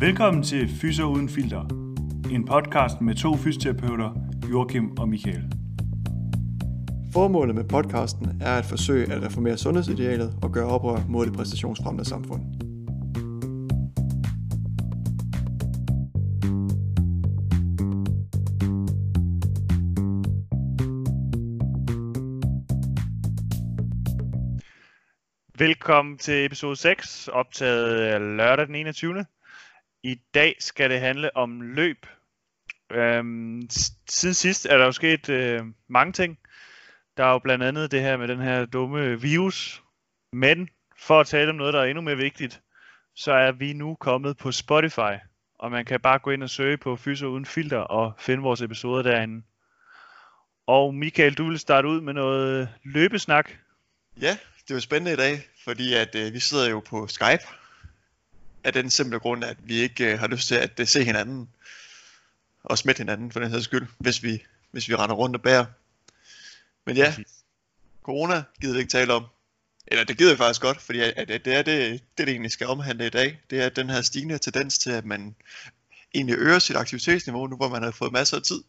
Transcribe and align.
Velkommen 0.00 0.42
til 0.42 0.68
Fyser 0.80 1.04
Uden 1.04 1.28
Filter, 1.28 1.60
en 2.30 2.44
podcast 2.44 3.00
med 3.00 3.14
to 3.14 3.36
fysioterapeuter, 3.36 4.10
Joachim 4.50 4.98
og 4.98 5.08
Michael. 5.08 5.52
Formålet 7.12 7.54
med 7.54 7.64
podcasten 7.64 8.42
er 8.42 8.58
at 8.58 8.64
forsøge 8.64 9.12
at 9.12 9.22
reformere 9.22 9.56
sundhedsidealet 9.56 10.38
og 10.42 10.52
gøre 10.52 10.66
oprør 10.66 10.98
mod 11.08 11.26
det 11.26 11.34
præstationsfremmende 11.34 12.08
samfund. 12.08 12.42
Velkommen 25.58 26.18
til 26.18 26.44
episode 26.44 26.76
6, 26.76 27.28
optaget 27.28 28.20
lørdag 28.20 28.66
den 28.66 28.74
21. 28.74 29.24
I 30.02 30.20
dag 30.34 30.56
skal 30.58 30.90
det 30.90 31.00
handle 31.00 31.36
om 31.36 31.60
løb. 31.60 32.06
Øhm, 32.90 33.62
siden 34.08 34.34
sidst 34.34 34.66
er 34.66 34.78
der 34.78 34.84
jo 34.84 34.92
sket 34.92 35.28
øh, 35.28 35.62
mange 35.88 36.12
ting. 36.12 36.38
Der 37.16 37.24
er 37.24 37.32
jo 37.32 37.38
blandt 37.38 37.64
andet 37.64 37.90
det 37.90 38.00
her 38.00 38.16
med 38.16 38.28
den 38.28 38.40
her 38.40 38.64
dumme 38.64 39.20
virus. 39.20 39.82
Men 40.32 40.68
for 40.98 41.20
at 41.20 41.26
tale 41.26 41.50
om 41.50 41.56
noget, 41.56 41.74
der 41.74 41.80
er 41.80 41.84
endnu 41.84 42.02
mere 42.02 42.16
vigtigt, 42.16 42.60
så 43.14 43.32
er 43.32 43.52
vi 43.52 43.72
nu 43.72 43.94
kommet 43.94 44.36
på 44.36 44.52
Spotify. 44.52 45.16
Og 45.58 45.70
man 45.70 45.84
kan 45.84 46.00
bare 46.00 46.18
gå 46.18 46.30
ind 46.30 46.42
og 46.42 46.50
søge 46.50 46.76
på 46.76 46.96
Fyser 46.96 47.26
Uden 47.26 47.46
Filter 47.46 47.78
og 47.78 48.12
finde 48.18 48.42
vores 48.42 48.62
episoder 48.62 49.02
derinde. 49.02 49.42
Og 50.66 50.94
Michael, 50.94 51.34
du 51.34 51.48
vil 51.48 51.58
starte 51.58 51.88
ud 51.88 52.00
med 52.00 52.12
noget 52.12 52.68
løbesnak. 52.84 53.50
Ja, 54.20 54.38
det 54.62 54.70
er 54.70 54.74
jo 54.74 54.80
spændende 54.80 55.12
i 55.12 55.16
dag, 55.16 55.38
fordi 55.64 55.94
at 55.94 56.14
øh, 56.14 56.32
vi 56.32 56.40
sidder 56.40 56.70
jo 56.70 56.80
på 56.80 57.06
Skype. 57.06 57.59
Af 58.64 58.72
den 58.72 58.90
simple 58.90 59.18
grund, 59.18 59.44
at 59.44 59.56
vi 59.62 59.74
ikke 59.74 60.12
øh, 60.12 60.18
har 60.18 60.26
lyst 60.26 60.48
til 60.48 60.54
at 60.54 60.80
øh, 60.80 60.86
se 60.86 61.04
hinanden. 61.04 61.48
Og 62.62 62.78
smitte 62.78 63.00
hinanden 63.00 63.32
for 63.32 63.40
den 63.40 63.50
her 63.50 63.60
skyld, 63.60 63.86
hvis 63.98 64.22
vi, 64.22 64.42
hvis 64.70 64.88
vi 64.88 64.94
render 64.94 65.16
rundt 65.16 65.36
og 65.36 65.42
bærer. 65.42 65.66
Men 66.86 66.96
ja, 66.96 67.14
corona 68.02 68.42
gider 68.60 68.74
vi 68.74 68.80
ikke 68.80 68.90
tale 68.90 69.12
om. 69.12 69.24
Eller 69.86 70.04
det 70.04 70.18
gider 70.18 70.32
vi 70.32 70.36
faktisk 70.36 70.60
godt, 70.60 70.80
fordi 70.80 71.00
at, 71.00 71.12
at 71.16 71.44
det 71.44 71.54
er 71.54 71.62
det, 71.62 71.66
det, 71.66 72.02
det 72.18 72.28
egentlig 72.28 72.50
skal 72.50 72.66
omhandle 72.66 73.06
i 73.06 73.10
dag. 73.10 73.40
Det 73.50 73.62
er 73.62 73.68
den 73.68 73.90
her 73.90 74.02
stigende 74.02 74.38
tendens 74.38 74.78
til, 74.78 74.90
at 74.90 75.04
man 75.04 75.34
egentlig 76.14 76.36
øger 76.38 76.58
sit 76.58 76.76
aktivitetsniveau, 76.76 77.46
nu 77.46 77.56
hvor 77.56 77.68
man 77.68 77.82
har 77.82 77.90
fået 77.90 78.12
masser 78.12 78.36
af 78.36 78.42
tid 78.42 78.62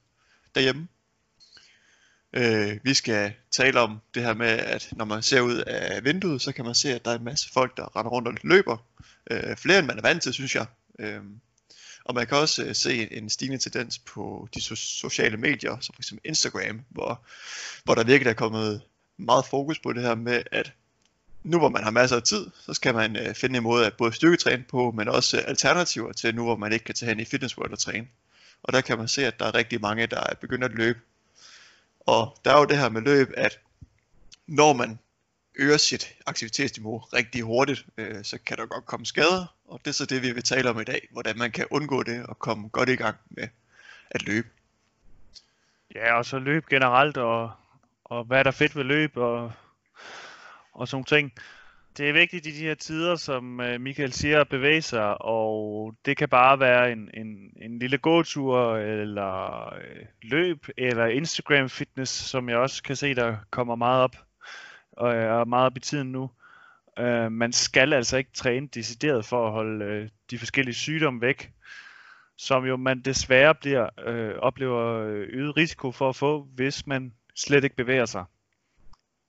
derhjemme. 0.56 0.88
Øh, 2.34 2.80
vi 2.84 2.94
skal 2.94 3.34
tale 3.52 3.80
om 3.80 4.02
det 4.14 4.24
her 4.24 4.34
med, 4.34 4.48
at 4.48 4.90
når 4.92 5.06
man 5.06 5.22
ser 5.22 5.42
ud 5.42 5.58
af 5.58 6.04
vinduet, 6.04 6.42
så 6.42 6.52
kan 6.52 6.66
man 6.66 6.76
se, 6.76 6.94
at 6.94 7.06
der 7.06 7.12
er 7.12 7.16
en 7.16 7.24
masse 7.24 7.50
folk, 7.54 7.78
der 7.78 7.96
render 7.96 8.12
rundt 8.12 8.28
og 8.28 8.34
løber. 8.44 8.78
Øh, 9.32 9.56
flere 9.58 9.80
end 9.80 9.88
man 9.88 9.98
er 9.98 10.02
vant 10.02 10.24
til, 10.24 10.34
synes 10.34 10.56
jeg. 10.56 10.66
Øh, 11.00 11.22
og 12.06 12.16
man 12.16 12.28
kan 12.28 12.38
også 12.38 12.64
øh, 12.64 12.76
se 12.76 13.14
en 13.14 13.30
stigende 13.30 13.58
tendens 13.58 14.00
på 14.00 14.48
de 14.56 14.60
so- 14.60 14.76
sociale 14.76 15.38
medier, 15.38 15.78
som 15.80 15.96
f.eks. 15.96 16.14
Instagram, 16.24 16.82
hvor, 16.90 17.26
hvor 17.84 17.96
der 17.96 18.04
virkelig 18.04 18.30
er 18.30 18.36
kommet 18.36 18.82
meget 19.18 19.46
fokus 19.46 19.80
på 19.80 19.94
det 19.94 20.02
her 20.02 20.16
med, 20.16 20.44
at 20.52 20.74
nu 21.44 21.58
hvor 21.58 21.70
man 21.70 21.84
har 21.84 21.92
masser 21.92 22.16
af 22.16 22.24
tid, 22.24 22.48
så 22.66 22.74
skal 22.74 22.94
man 22.94 23.16
øh, 23.16 23.36
finde 23.36 23.58
en 23.58 23.64
måde 23.64 23.86
at 23.86 23.94
både 23.98 24.14
styrketræne 24.14 24.64
på, 24.70 24.92
men 24.92 25.08
også 25.08 25.38
øh, 25.38 25.44
alternativer 25.48 26.12
til 26.12 26.36
nu 26.36 26.44
hvor 26.44 26.56
man 26.56 26.74
ikke 26.74 26.86
kan 26.86 26.96
tage 26.96 27.10
hen 27.10 27.20
i 27.20 27.26
Fitness 27.26 27.58
World 27.58 27.72
og 27.72 27.80
træne. 27.80 28.08
Og 28.64 28.74
der 28.74 28.82
kan 28.82 28.98
man 28.98 29.08
se, 29.08 29.26
at 29.26 29.40
der 29.40 29.46
er 29.46 29.56
rigtig 29.56 29.82
mange, 29.82 30.08
der 30.08 30.20
er 30.20 30.34
begyndt 30.42 30.64
at 30.64 30.72
løbe 30.72 31.00
og 32.06 32.38
der 32.46 32.54
er 32.54 32.60
jo 32.60 32.66
det 32.66 32.78
her 32.78 32.90
med 32.90 33.02
løb, 33.02 33.32
at 33.38 33.60
når 34.48 34.74
man 34.74 35.00
øger 35.56 35.78
sit 35.78 36.16
aktivitetsniveau 36.26 36.98
rigtig 36.98 37.42
hurtigt, 37.42 37.86
øh, 37.98 38.24
så 38.24 38.38
kan 38.46 38.58
der 38.58 38.66
godt 38.66 38.86
komme 38.86 39.06
skader, 39.06 39.56
og 39.68 39.80
det 39.80 39.88
er 39.88 39.94
så 39.94 40.06
det, 40.06 40.22
vi 40.22 40.32
vil 40.32 40.44
tale 40.44 40.70
om 40.70 40.80
i 40.80 40.84
dag, 40.84 41.08
hvordan 41.12 41.38
man 41.38 41.52
kan 41.52 41.66
undgå 41.70 42.04
det 42.04 42.26
og 42.26 42.40
komme 42.40 42.70
godt 42.70 42.90
i 42.90 42.96
gang 42.96 43.18
med 43.30 43.48
at 44.12 44.26
løbe. 44.26 44.48
Ja, 45.96 46.18
og 46.18 46.26
så 46.26 46.40
løb 46.40 46.68
generelt, 46.70 47.18
og, 47.18 47.52
og 48.04 48.24
hvad 48.24 48.40
er 48.40 48.44
der 48.44 48.52
fedt 48.52 48.76
ved 48.76 48.84
løb, 48.84 49.18
og, 49.18 49.52
og 50.74 50.88
sådan 50.88 51.04
ting 51.04 51.34
det 51.98 52.10
er 52.10 52.14
vigtigt 52.14 52.48
i 52.48 52.52
de 52.52 52.64
her 52.64 52.76
tider, 52.76 53.16
som 53.16 53.60
øh, 53.62 53.82
Michael 53.82 54.14
siger, 54.14 54.42
at 54.42 54.50
bevæge 54.50 54.82
sig, 54.82 55.22
og 55.22 55.96
det 56.06 56.18
kan 56.18 56.30
bare 56.30 56.60
være 56.60 56.92
en, 56.92 57.10
en, 57.14 57.54
en 57.62 57.80
lille 57.80 57.98
gåtur, 57.98 58.78
eller 58.78 59.66
øh, 59.74 60.06
løb, 60.22 60.68
eller 60.78 61.06
Instagram 61.06 61.70
fitness, 61.70 62.14
som 62.14 62.50
jeg 62.50 62.58
også 62.58 62.84
kan 62.84 62.96
se, 62.96 63.16
der 63.16 63.36
kommer 63.50 63.76
meget 63.76 64.04
op, 64.04 64.16
Øh, 65.02 65.08
og 65.08 65.40
er 65.42 65.46
meget 65.46 65.66
op 65.66 65.78
i 65.78 65.80
tiden 65.80 66.12
nu. 66.12 66.30
Øh, 67.00 67.32
man 67.32 67.52
skal 67.54 67.94
altså 67.94 68.18
ikke 68.18 68.32
træne 68.34 68.68
decideret 68.68 69.26
for 69.26 69.48
at 69.48 69.52
holde 69.52 69.86
øh, 69.86 70.10
de 70.32 70.40
forskellige 70.40 70.76
sygdomme 70.76 71.22
væk, 71.22 71.52
som 72.38 72.66
jo 72.66 72.78
man 72.78 73.02
desværre 73.02 73.56
bliver 73.56 73.90
øh, 74.08 74.36
oplever 74.36 75.04
øh, 75.04 75.28
øget 75.30 75.58
risiko 75.58 75.92
for 75.92 76.10
at 76.10 76.16
få, 76.16 76.48
hvis 76.56 76.88
man 76.88 77.14
slet 77.36 77.64
ikke 77.64 77.76
bevæger 77.76 78.06
sig. 78.06 78.26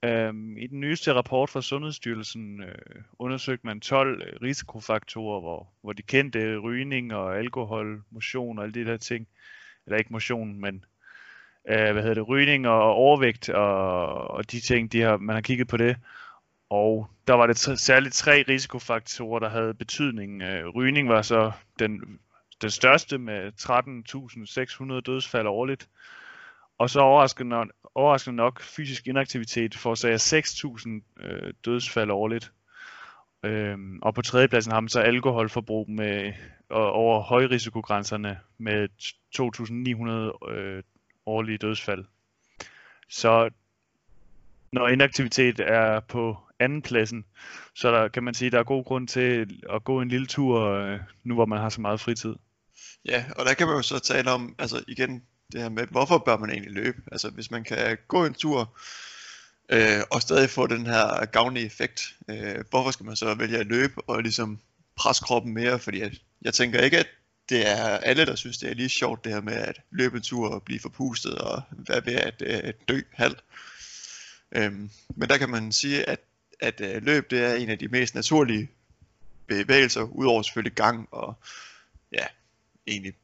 Øhm, 0.05 0.57
I 0.57 0.67
den 0.67 0.81
nyeste 0.81 1.15
rapport 1.15 1.51
fra 1.51 1.63
Sundhedsstyrelsen 1.63 2.63
øh, 2.63 3.03
undersøgte 3.19 3.67
man 3.67 3.81
12 3.81 4.23
øh, 4.23 4.43
risikofaktorer, 4.43 5.41
hvor, 5.41 5.73
hvor 5.83 5.93
de 5.93 6.03
kendte 6.03 6.59
rygning 6.59 7.15
og 7.15 7.39
alkohol, 7.39 8.03
motion 8.11 8.59
og 8.59 8.65
alle 8.65 8.75
de 8.75 8.85
der 8.85 8.97
ting, 8.97 9.29
eller 9.87 9.99
ikke 9.99 10.13
motion, 10.13 10.61
men 10.61 10.85
øh, 11.69 11.93
hvad 11.93 12.03
hedder 12.03 12.15
det, 12.15 12.29
rygning 12.29 12.69
og 12.69 12.83
overvægt 12.83 13.49
og, 13.49 14.07
og 14.31 14.53
de 14.53 14.61
ting, 14.61 14.93
de 14.93 15.01
har, 15.01 15.17
man 15.17 15.37
har 15.37 15.41
kigget 15.41 15.69
på 15.69 15.77
det. 15.77 15.97
Og 16.71 17.11
der 17.27 17.35
var 17.35 17.47
det 17.47 17.69
t- 17.69 17.77
særligt 17.77 18.15
tre 18.15 18.45
risikofaktorer, 18.49 19.39
der 19.39 19.49
havde 19.49 19.75
betydning. 19.75 20.43
Øh, 20.43 20.69
rygning 20.69 21.09
var 21.09 21.23
så 21.23 21.53
den, 21.79 22.19
den 22.63 22.71
største 22.71 23.19
med 23.19 23.53
13.600 23.61 25.01
dødsfald 25.01 25.47
årligt. 25.47 25.89
Og 26.79 26.91
så 26.91 27.01
overraskende, 27.01 27.57
overraskende 27.95 28.37
nok, 28.37 28.61
fysisk 28.61 29.07
inaktivitet 29.07 29.75
forårsager 29.75 31.03
6.000 31.19 31.25
øh, 31.25 31.55
dødsfald 31.65 32.11
årligt. 32.11 32.53
Øhm, 33.45 33.99
og 34.03 34.15
på 34.15 34.23
tredjepladsen 34.23 34.73
har 34.73 34.81
man 34.81 34.89
så 34.89 35.01
alkoholforbrug 35.01 35.91
med 35.91 36.33
og 36.71 36.93
over 36.93 37.21
højrisikogrænserne 37.21 38.39
med 38.59 38.89
2.900 40.49 40.53
øh, 40.53 40.83
årlige 41.27 41.59
dødsfald. 41.59 42.05
Så 43.09 43.51
når 44.73 44.89
inaktivitet 44.89 45.61
er 45.61 46.01
på 46.01 46.37
anden 46.59 46.83
pladsen, 46.83 47.25
så 47.75 47.91
der, 47.91 48.09
kan 48.09 48.25
man 48.25 48.35
sige, 48.35 48.47
at 48.47 48.53
der 48.53 48.59
er 48.59 48.65
god 48.65 48.85
grund 48.85 49.09
til 49.09 49.61
at 49.73 49.85
gå 49.85 50.01
en 50.01 50.09
lille 50.09 50.27
tur, 50.27 50.61
øh, 50.61 51.01
nu 51.25 51.35
hvor 51.35 51.47
man 51.47 51.59
har 51.59 51.69
så 51.69 51.81
meget 51.81 52.01
fritid. 52.01 52.35
Ja, 53.05 53.25
og 53.37 53.47
der 53.47 53.55
kan 53.55 53.67
man 53.67 53.77
jo 53.77 53.83
så 53.83 53.99
tale 53.99 54.31
om, 54.31 54.55
altså 54.59 54.85
igen, 54.89 55.23
det 55.53 55.61
her 55.61 55.69
med, 55.69 55.87
hvorfor 55.87 56.19
bør 56.19 56.37
man 56.37 56.51
egentlig 56.51 56.73
løbe? 56.73 57.03
Altså 57.13 57.31
hvis 57.31 57.51
man 57.51 57.65
kan 57.65 57.99
gå 58.09 58.25
en 58.25 58.35
tur, 58.35 58.79
øh, 59.69 60.01
og 60.11 60.23
stadig 60.23 60.51
få 60.51 60.67
den 60.67 60.87
her 60.87 61.25
gavnlige 61.25 61.67
effekt, 61.67 62.15
øh, 62.29 62.65
hvorfor 62.71 62.91
skal 62.91 63.07
man 63.07 63.17
så 63.17 63.35
vælge 63.35 63.59
at 63.59 63.67
løbe 63.67 63.95
og 64.07 64.23
ligesom 64.23 64.61
presse 64.97 65.23
kroppen 65.23 65.55
mere? 65.55 65.79
Fordi 65.79 66.01
at, 66.01 66.13
jeg 66.43 66.55
tænker 66.55 66.81
ikke, 66.81 66.99
at 66.99 67.09
det 67.49 67.69
er 67.71 67.85
alle, 67.85 68.27
der 68.27 68.35
synes, 68.35 68.59
det 68.59 68.71
er 68.71 68.75
lige 68.75 68.89
sjovt 68.89 69.25
det 69.25 69.33
her 69.33 69.41
med 69.41 69.53
at 69.53 69.81
løbe 69.91 70.17
en 70.17 70.23
tur 70.23 70.49
og 70.49 70.63
blive 70.63 70.81
forpustet 70.81 71.39
og 71.39 71.63
være 71.73 72.07
ved 72.07 72.15
at 72.15 72.43
øh, 72.47 72.73
dø 72.89 73.01
halvt. 73.13 73.45
Øhm, 74.53 74.91
men 75.17 75.29
der 75.29 75.39
kan 75.39 75.51
man 75.51 75.73
sige, 75.73 76.09
at, 76.09 76.21
at 76.61 76.81
øh, 76.81 77.03
løb 77.03 77.31
det 77.31 77.45
er 77.45 77.55
en 77.55 77.71
af 77.71 77.79
de 77.79 77.89
mest 77.89 78.15
naturlige 78.15 78.71
bevægelser, 79.47 80.03
udover 80.03 80.43
selvfølgelig 80.43 80.73
gang 80.73 81.09
og 81.11 81.35
ja, 82.13 82.25
egentlig 82.87 83.15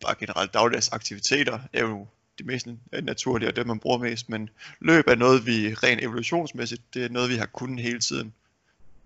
bare 0.00 0.14
generelt 0.18 0.54
dagligdags 0.54 0.88
aktiviteter 0.88 1.58
er 1.72 1.80
jo 1.80 2.06
det 2.38 2.46
mest 2.46 2.66
naturlige 3.02 3.48
og 3.48 3.56
det 3.56 3.66
man 3.66 3.78
bruger 3.78 3.98
mest, 3.98 4.28
men 4.28 4.50
løb 4.80 5.08
er 5.08 5.14
noget 5.14 5.46
vi 5.46 5.74
rent 5.74 6.02
evolutionsmæssigt, 6.02 6.94
det 6.94 7.04
er 7.04 7.08
noget 7.08 7.30
vi 7.30 7.36
har 7.36 7.46
kunnet 7.46 7.82
hele 7.82 8.00
tiden, 8.00 8.34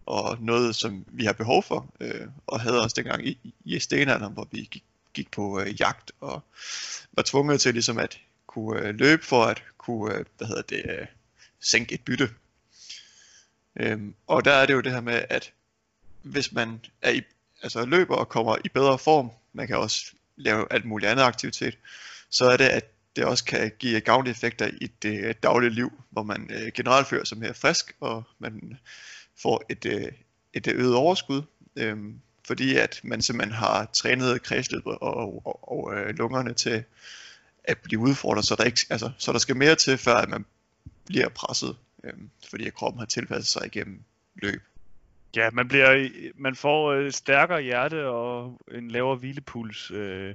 og 0.07 0.39
noget 0.41 0.77
som 0.77 1.05
vi 1.09 1.25
har 1.25 1.33
behov 1.33 1.63
for, 1.63 1.95
øh, 2.01 2.27
og 2.47 2.61
havde 2.61 2.83
også 2.83 2.95
dengang 2.97 3.27
i, 3.27 3.55
i 3.65 3.79
stenalderen, 3.79 4.33
hvor 4.33 4.49
vi 4.51 4.69
gik, 4.71 4.85
gik 5.15 5.31
på 5.31 5.61
øh, 5.61 5.81
jagt 5.81 6.13
og 6.21 6.43
var 7.13 7.23
tvunget 7.23 7.61
til 7.61 7.75
ligesom 7.75 7.99
at 7.99 8.19
kunne 8.47 8.81
øh, 8.81 8.95
løbe 8.95 9.25
for 9.25 9.45
at 9.45 9.63
kunne, 9.79 10.15
øh, 10.15 10.25
hvad 10.37 10.47
hedder 10.47 10.63
det, 10.63 10.83
øh, 10.91 11.07
sænke 11.61 11.95
et 11.95 12.05
bytte. 12.05 12.31
Øhm, 13.77 14.15
og 14.27 14.45
der 14.45 14.53
er 14.53 14.67
det 14.67 14.75
jo 14.75 14.81
det 14.81 14.93
her 14.93 15.01
med, 15.01 15.25
at 15.31 15.53
hvis 16.23 16.53
man 16.53 16.81
er 17.03 17.11
i, 17.11 17.23
altså 17.63 17.85
løber 17.85 18.17
og 18.17 18.29
kommer 18.29 18.57
i 18.65 18.69
bedre 18.69 18.99
form, 18.99 19.31
man 19.53 19.67
kan 19.67 19.77
også 19.77 20.13
lave 20.37 20.67
alt 20.71 20.85
muligt 20.85 21.11
andet 21.11 21.23
aktivitet, 21.23 21.79
så 22.31 22.51
er 22.51 22.57
det, 22.57 22.65
at 22.65 22.91
det 23.17 23.25
også 23.25 23.45
kan 23.45 23.73
give 23.79 24.01
gavnlige 24.01 24.33
effekter 24.33 24.71
i 24.81 24.87
det 25.03 25.43
daglige 25.43 25.71
liv, 25.71 25.93
hvor 26.11 26.23
man 26.23 26.51
øh, 26.53 26.73
generelt 26.75 27.07
føler 27.07 27.25
sig 27.25 27.39
mere 27.39 27.55
frisk, 27.55 27.97
og 28.01 28.23
man 28.39 28.79
får 29.43 29.65
et, 29.69 29.87
øh, 29.87 30.13
et 30.55 30.67
øh, 30.67 30.75
øget 30.81 30.95
overskud, 30.95 31.43
øh, 31.77 31.97
fordi 32.47 32.77
at 32.77 33.01
man 33.05 33.23
simpelthen 33.23 33.55
har 33.55 33.91
trænet 33.93 34.43
kredsløbet 34.43 34.99
og, 35.01 35.47
og, 35.47 35.73
og 35.73 35.95
øh, 35.95 36.09
lungerne 36.09 36.55
til 36.55 36.85
at 37.65 37.79
blive 37.79 38.01
udfordret, 38.01 38.45
så 38.45 38.55
der, 38.55 38.65
ikke, 38.65 38.81
altså, 38.91 39.11
så 39.19 39.33
der 39.33 39.39
skal 39.39 39.57
mere 39.57 39.75
til, 39.75 39.99
før 39.99 40.15
at 40.15 40.29
man 40.29 40.45
bliver 41.07 41.29
presset, 41.29 41.77
øh, 42.05 42.13
fordi 42.51 42.67
at 42.67 42.75
kroppen 42.75 42.99
har 42.99 43.07
tilpasset 43.07 43.47
sig 43.47 43.67
igennem 43.67 44.03
løb. 44.35 44.63
Ja, 45.37 45.51
man, 45.51 45.69
bliver, 45.69 46.09
man 46.35 46.57
får 46.57 46.95
et 46.95 47.15
stærkere 47.15 47.63
hjerte 47.63 48.09
og 48.09 48.61
en 48.75 48.91
lavere 48.91 49.17
hvilepuls. 49.17 49.91
Øh, 49.91 50.35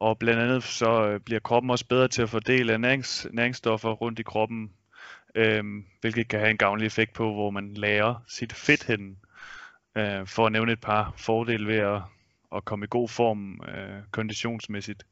og 0.00 0.18
blandt 0.18 0.40
andet 0.40 0.64
så 0.64 1.06
øh, 1.06 1.20
bliver 1.20 1.40
kroppen 1.40 1.70
også 1.70 1.86
bedre 1.86 2.08
til 2.08 2.22
at 2.22 2.30
fordele 2.30 2.78
nærings, 2.78 3.26
næringsstoffer 3.32 3.90
rundt 3.90 4.18
i 4.18 4.22
kroppen, 4.22 4.70
øh, 5.34 5.64
hvilket 6.00 6.28
kan 6.28 6.40
have 6.40 6.50
en 6.50 6.56
gavnlig 6.56 6.86
effekt 6.86 7.12
på, 7.12 7.32
hvor 7.32 7.50
man 7.50 7.74
lærer 7.74 8.24
sit 8.28 8.52
fedt 8.52 8.86
hen. 8.86 9.18
Øh, 9.96 10.26
for 10.26 10.46
at 10.46 10.52
nævne 10.52 10.72
et 10.72 10.80
par 10.80 11.14
fordele 11.16 11.66
ved 11.66 11.78
at, 11.78 12.02
at 12.56 12.64
komme 12.64 12.84
i 12.84 12.88
god 12.90 13.08
form 13.08 13.60
øh, 13.68 14.02
konditionsmæssigt. 14.10 15.06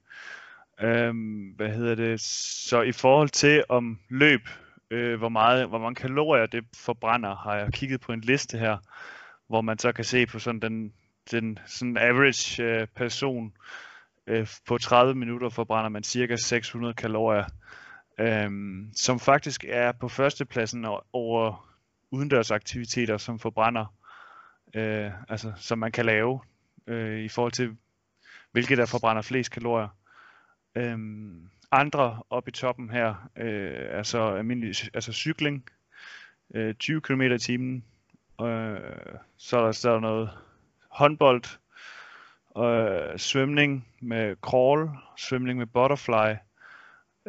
Øh, 0.80 1.14
hvad 1.56 1.68
hedder 1.68 1.94
det? 1.94 2.20
Så 2.20 2.82
i 2.82 2.92
forhold 2.92 3.28
til 3.28 3.64
om 3.68 3.98
løb, 4.08 4.48
øh, 4.90 5.18
hvor 5.18 5.28
meget, 5.28 5.68
hvor 5.68 5.78
mange 5.78 5.94
kalorier 5.94 6.46
det 6.46 6.64
forbrænder, 6.74 7.36
har 7.36 7.56
jeg 7.56 7.72
kigget 7.72 8.00
på 8.00 8.12
en 8.12 8.20
liste 8.20 8.58
her, 8.58 8.76
hvor 9.48 9.60
man 9.60 9.78
så 9.78 9.92
kan 9.92 10.04
se 10.04 10.26
på 10.26 10.38
sådan 10.38 10.60
den, 10.60 10.92
den 11.30 11.58
sådan 11.66 11.96
average 11.96 12.62
øh, 12.62 12.86
person, 12.96 13.52
Øh, 14.28 14.46
på 14.66 14.78
30 14.78 15.14
minutter 15.14 15.48
forbrænder 15.48 15.88
man 15.88 16.02
cirka 16.02 16.36
600 16.36 16.94
kalorier, 16.94 17.44
øhm, 18.18 18.90
som 18.94 19.20
faktisk 19.20 19.64
er 19.68 19.92
på 19.92 20.08
førstepladsen 20.08 20.86
over 21.12 21.68
udendørsaktiviteter, 22.10 23.16
som 23.16 23.38
forbrænder, 23.38 23.94
øh, 24.74 25.10
altså 25.28 25.52
som 25.56 25.78
man 25.78 25.92
kan 25.92 26.06
lave 26.06 26.40
øh, 26.86 27.20
i 27.20 27.28
forhold 27.28 27.52
til, 27.52 27.76
hvilket 28.52 28.78
der 28.78 28.86
forbrænder 28.86 29.22
flest 29.22 29.50
kalorier. 29.50 29.88
Øhm, 30.74 31.50
andre 31.72 32.22
op 32.30 32.48
i 32.48 32.50
toppen 32.50 32.90
her 32.90 33.30
øh, 33.36 33.86
er 33.90 34.02
så 34.02 34.34
almindelig, 34.34 34.74
altså 34.94 35.12
cykling, 35.12 35.64
øh, 36.54 36.74
20 36.74 37.00
km 37.00 37.22
i 37.22 37.38
timen, 37.38 37.84
øh, 38.40 38.80
så 39.36 39.58
er 39.58 39.64
der, 39.64 39.72
så 39.72 39.88
er 39.88 39.92
der 39.92 40.00
noget 40.00 40.30
håndbold, 40.88 41.44
øh, 42.58 43.18
svømning 43.18 43.88
med 44.00 44.36
crawl, 44.36 44.90
svømning 45.16 45.58
med 45.58 45.66
butterfly, 45.66 46.34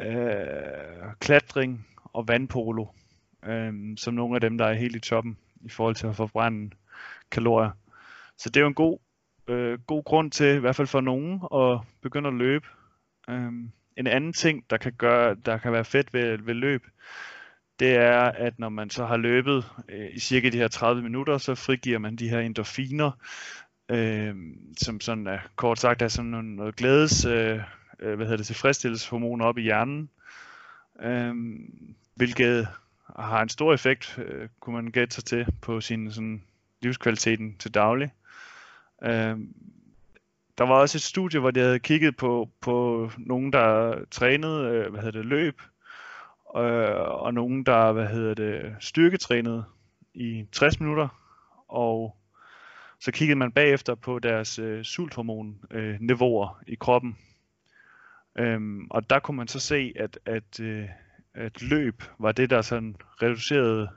øh, 0.00 1.12
klatring 1.20 1.86
og 2.04 2.28
vandpolo, 2.28 2.86
øh, 3.46 3.72
som 3.96 4.14
nogle 4.14 4.34
af 4.34 4.40
dem, 4.40 4.58
der 4.58 4.66
er 4.66 4.74
helt 4.74 4.96
i 4.96 5.00
toppen 5.00 5.38
i 5.60 5.68
forhold 5.68 5.94
til 5.94 6.06
at 6.06 6.16
forbrænde 6.16 6.70
kalorier. 7.30 7.70
Så 8.38 8.48
det 8.48 8.56
er 8.56 8.60
jo 8.60 8.66
en 8.66 8.74
god, 8.74 8.98
øh, 9.48 9.78
god 9.86 10.04
grund 10.04 10.30
til, 10.30 10.56
i 10.56 10.58
hvert 10.58 10.76
fald 10.76 10.88
for 10.88 11.00
nogen, 11.00 11.40
at 11.54 11.80
begynde 12.02 12.28
at 12.28 12.34
løbe. 12.34 12.66
Øh, 13.28 13.52
en 13.96 14.06
anden 14.06 14.32
ting, 14.32 14.64
der 14.70 14.76
kan, 14.76 14.92
gøre, 14.92 15.34
der 15.34 15.58
kan 15.58 15.72
være 15.72 15.84
fedt 15.84 16.14
ved, 16.14 16.38
ved 16.38 16.54
løb, 16.54 16.86
det 17.80 17.96
er, 17.96 18.20
at 18.20 18.58
når 18.58 18.68
man 18.68 18.90
så 18.90 19.06
har 19.06 19.16
løbet 19.16 19.64
øh, 19.88 20.08
i 20.12 20.18
cirka 20.20 20.48
de 20.48 20.56
her 20.56 20.68
30 20.68 21.02
minutter, 21.02 21.38
så 21.38 21.54
frigiver 21.54 21.98
man 21.98 22.16
de 22.16 22.28
her 22.28 22.40
endorfiner, 22.40 23.10
øh, 23.88 24.34
som 24.78 25.00
sådan 25.00 25.26
er 25.26 25.38
kort 25.56 25.78
sagt 25.78 26.02
er 26.02 26.08
sådan 26.08 26.30
noget, 26.30 26.46
noget 26.46 26.76
glædes, 26.76 27.24
øh, 27.24 27.60
øh, 28.02 28.14
hvad 28.14 28.26
hedder 28.26 28.36
det, 28.36 28.46
tilfredsstillelseshormoner 28.46 29.44
op 29.44 29.58
i 29.58 29.62
hjernen, 29.62 30.10
øh, 31.00 31.34
hvilket 32.14 32.68
har 33.18 33.42
en 33.42 33.48
stor 33.48 33.74
effekt, 33.74 34.18
øh, 34.18 34.48
kunne 34.60 34.82
man 34.82 34.92
gætte 34.92 35.14
sig 35.14 35.24
til, 35.24 35.46
på 35.62 35.80
sin 35.80 36.12
sådan, 36.12 36.42
livskvaliteten 36.82 37.56
til 37.58 37.74
daglig. 37.74 38.10
Øh, 39.02 39.38
der 40.58 40.66
var 40.66 40.74
også 40.74 40.98
et 40.98 41.02
studie, 41.02 41.40
hvor 41.40 41.50
de 41.50 41.60
havde 41.60 41.78
kigget 41.78 42.16
på, 42.16 42.50
på 42.60 43.10
nogen, 43.18 43.52
der 43.52 43.96
trænede, 44.10 44.68
øh, 44.68 44.90
hvad 44.90 45.02
hedder 45.02 45.18
det, 45.18 45.26
løb, 45.26 45.62
øh, 46.56 47.00
og 47.00 47.34
nogen, 47.34 47.66
der, 47.66 47.92
hvad 47.92 48.06
hedder 48.06 48.34
det, 48.34 48.76
styrketrænede 48.80 49.64
i 50.14 50.44
60 50.52 50.80
minutter, 50.80 51.08
og 51.68 52.16
så 53.00 53.12
kiggede 53.12 53.38
man 53.38 53.52
bagefter 53.52 53.94
på 53.94 54.18
deres 54.18 54.58
øh, 54.58 54.84
sulthormonniveauer 54.84 56.60
øh, 56.66 56.72
i 56.72 56.74
kroppen. 56.74 57.16
Øhm, 58.38 58.86
og 58.90 59.10
der 59.10 59.18
kunne 59.18 59.36
man 59.36 59.48
så 59.48 59.60
se, 59.60 59.92
at, 59.96 60.18
at, 60.26 60.60
øh, 60.60 60.88
at 61.34 61.62
løb 61.62 62.02
var 62.18 62.32
det, 62.32 62.50
der 62.50 62.62
sådan 62.62 62.96
reducerede, 63.22 63.90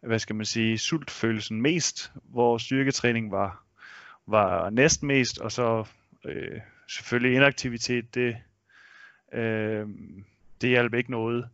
hvad 0.00 0.18
skal 0.18 0.36
man 0.36 0.46
sige, 0.46 0.78
sultfølelsen 0.78 1.62
mest, 1.62 2.12
hvor 2.14 2.58
styrketræning 2.58 3.30
var, 3.30 3.64
var 4.26 4.70
næst 4.70 5.02
mest, 5.02 5.38
og 5.38 5.52
så 5.52 5.84
øh, 6.24 6.60
selvfølgelig 6.88 7.36
inaktivitet, 7.36 8.14
det, 8.14 8.36
øh, 9.32 9.88
det 10.60 10.70
hjalp 10.70 10.94
ikke 10.94 11.10
noget. 11.10 11.48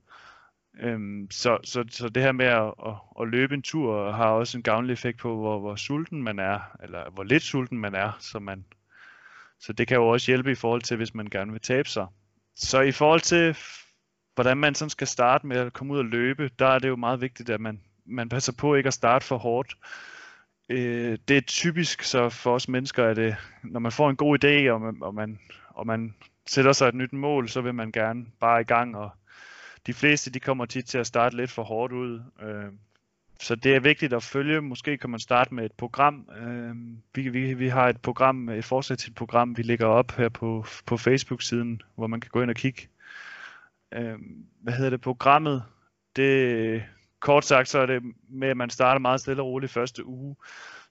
Øhm, 0.81 1.31
så, 1.31 1.59
så, 1.65 1.85
så 1.91 2.09
det 2.09 2.23
her 2.23 2.33
med 2.33 2.47
at, 2.47 2.75
at, 2.87 2.95
at 3.21 3.29
løbe 3.29 3.55
en 3.55 3.63
tur 3.63 4.11
har 4.13 4.29
også 4.29 4.59
en 4.59 4.63
gavnlig 4.63 4.93
effekt 4.93 5.19
på, 5.19 5.37
hvor, 5.37 5.59
hvor 5.59 5.77
sulten 5.77 6.23
man 6.23 6.39
er, 6.39 6.77
eller 6.83 7.11
hvor 7.11 7.23
lidt 7.23 7.43
sulten 7.43 7.79
man 7.79 7.95
er. 7.95 8.17
Så, 8.21 8.39
man, 8.39 8.65
så 9.61 9.73
det 9.73 9.89
kan 9.89 9.97
jo 9.97 10.09
også 10.09 10.31
hjælpe 10.31 10.53
i 10.53 10.55
forhold 10.55 10.83
til, 10.83 10.97
hvis 10.97 11.15
man 11.15 11.27
gerne 11.27 11.53
vil 11.53 11.61
tabe 11.61 11.89
sig. 11.89 12.07
Så 12.57 12.81
i 12.81 12.93
forhold 12.93 13.21
til, 13.21 13.57
hvordan 14.35 14.57
man 14.57 14.75
sådan 14.75 14.91
skal 14.91 15.07
starte 15.07 15.47
med 15.47 15.57
at 15.57 15.73
komme 15.73 15.93
ud 15.93 15.99
og 15.99 16.05
løbe, 16.05 16.51
der 16.59 16.67
er 16.67 16.79
det 16.79 16.89
jo 16.89 16.97
meget 16.97 17.21
vigtigt, 17.21 17.51
at 17.51 17.61
man, 17.61 17.81
man 18.07 18.29
passer 18.29 18.53
på 18.53 18.75
ikke 18.75 18.87
at 18.87 18.95
starte 18.95 19.25
for 19.25 19.39
hårdt. 19.39 19.77
Øh, 20.69 21.19
det 21.29 21.37
er 21.37 21.41
typisk 21.41 22.03
så 22.03 22.29
for 22.29 22.55
os 22.55 22.69
mennesker, 22.69 23.05
at 23.05 23.17
det, 23.17 23.37
når 23.65 23.81
man 23.81 23.93
får 23.93 24.11
en 24.11 24.17
god 24.17 24.45
idé, 24.45 24.71
og 24.71 24.81
man, 24.81 25.03
og, 25.03 25.15
man, 25.15 25.39
og 25.69 25.87
man 25.87 26.15
sætter 26.47 26.73
sig 26.73 26.89
et 26.89 26.95
nyt 26.95 27.13
mål, 27.13 27.49
så 27.49 27.61
vil 27.61 27.75
man 27.75 27.93
gerne 27.93 28.27
bare 28.41 28.61
i 28.61 28.65
gang 28.65 28.97
og 28.97 29.11
de 29.87 29.95
fleste 29.95 30.31
de 30.31 30.41
kommer 30.41 30.67
tit 30.67 30.85
til 30.85 30.99
at 30.99 31.07
starte 31.07 31.37
lidt 31.37 31.51
for 31.51 31.63
hårdt 31.63 31.93
ud. 31.93 32.23
Øh, 32.43 32.73
så 33.41 33.55
det 33.55 33.77
er 33.77 33.81
vigtigt 33.81 34.13
at 34.13 34.23
følge. 34.23 34.61
Måske 34.61 34.99
kan 34.99 35.11
man 35.11 35.21
starte 35.21 35.55
med 35.55 35.65
et 35.65 35.73
program. 35.73 36.29
Øh, 36.39 36.77
vi, 37.15 37.29
vi, 37.29 37.55
vi 37.55 37.69
har 37.69 37.89
et 37.89 38.01
program, 38.01 38.49
et 38.49 38.65
forslag 38.65 38.99
til 38.99 39.11
et 39.11 39.17
program, 39.17 39.57
vi 39.57 39.63
lægger 39.63 39.87
op 39.87 40.13
her 40.13 40.29
på, 40.29 40.65
på 40.87 40.97
Facebook-siden, 40.97 41.83
hvor 41.95 42.07
man 42.07 42.21
kan 42.21 42.31
gå 42.31 42.43
ind 42.43 42.51
og 42.51 42.57
kigge. 42.57 42.89
Øh, 43.95 44.19
hvad 44.63 44.73
hedder 44.73 44.91
det? 44.91 45.01
Programmet, 45.01 45.63
det 46.17 46.85
kort 47.21 47.45
sagt, 47.45 47.69
så 47.69 47.79
er 47.79 47.87
det 47.87 48.03
med, 48.29 48.49
at 48.49 48.57
man 48.57 48.71
starter 48.71 48.99
meget 48.99 49.21
stille 49.21 49.43
og 49.43 49.49
roligt 49.49 49.73
første 49.73 50.07
uge. 50.07 50.37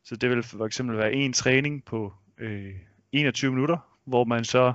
Så 0.04 0.16
det 0.16 0.30
vil 0.30 0.44
for 0.44 0.66
eksempel 0.66 0.98
være 0.98 1.14
en 1.14 1.34
træning 1.34 1.86
på 1.86 2.14
øh, 2.38 2.74
21 3.12 3.52
minutter, 3.52 3.78
hvor 4.06 4.24
man 4.24 4.44
så 4.44 4.74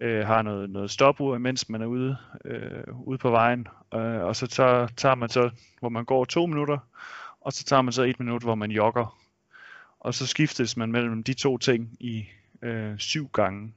øh, 0.00 0.26
har 0.26 0.42
noget, 0.42 0.70
noget 0.70 0.90
stopur, 0.90 1.38
mens 1.38 1.68
man 1.68 1.82
er 1.82 1.86
ude, 1.86 2.16
øh, 2.44 3.08
ude 3.08 3.18
på 3.18 3.30
vejen. 3.30 3.68
Øh, 3.94 4.00
og 4.00 4.36
så 4.36 4.46
tager, 4.46 4.86
tager 4.86 5.14
man 5.14 5.28
så, 5.28 5.50
hvor 5.80 5.88
man 5.88 6.04
går 6.04 6.24
to 6.24 6.46
minutter, 6.46 6.78
og 7.40 7.52
så 7.52 7.64
tager 7.64 7.82
man 7.82 7.92
så 7.92 8.02
et 8.02 8.20
minut, 8.20 8.42
hvor 8.42 8.54
man 8.54 8.70
jogger. 8.70 9.18
Og 10.00 10.14
så 10.14 10.26
skiftes 10.26 10.76
man 10.76 10.92
mellem 10.92 11.22
de 11.22 11.34
to 11.34 11.58
ting 11.58 11.96
i 12.00 12.28
øh, 12.62 12.98
syv 12.98 13.28
gange. 13.32 13.72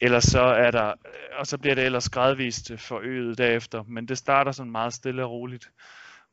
Ellers 0.00 0.24
så 0.24 0.40
er 0.40 0.70
der, 0.70 0.86
øh, 0.88 1.38
og 1.38 1.46
så 1.46 1.58
bliver 1.58 1.74
det 1.74 1.84
ellers 1.84 2.08
gradvist 2.08 2.70
øh, 2.70 2.78
forøget 2.78 3.38
derefter, 3.38 3.82
men 3.88 4.08
det 4.08 4.18
starter 4.18 4.52
sådan 4.52 4.72
meget 4.72 4.94
stille 4.94 5.24
og 5.24 5.30
roligt, 5.30 5.70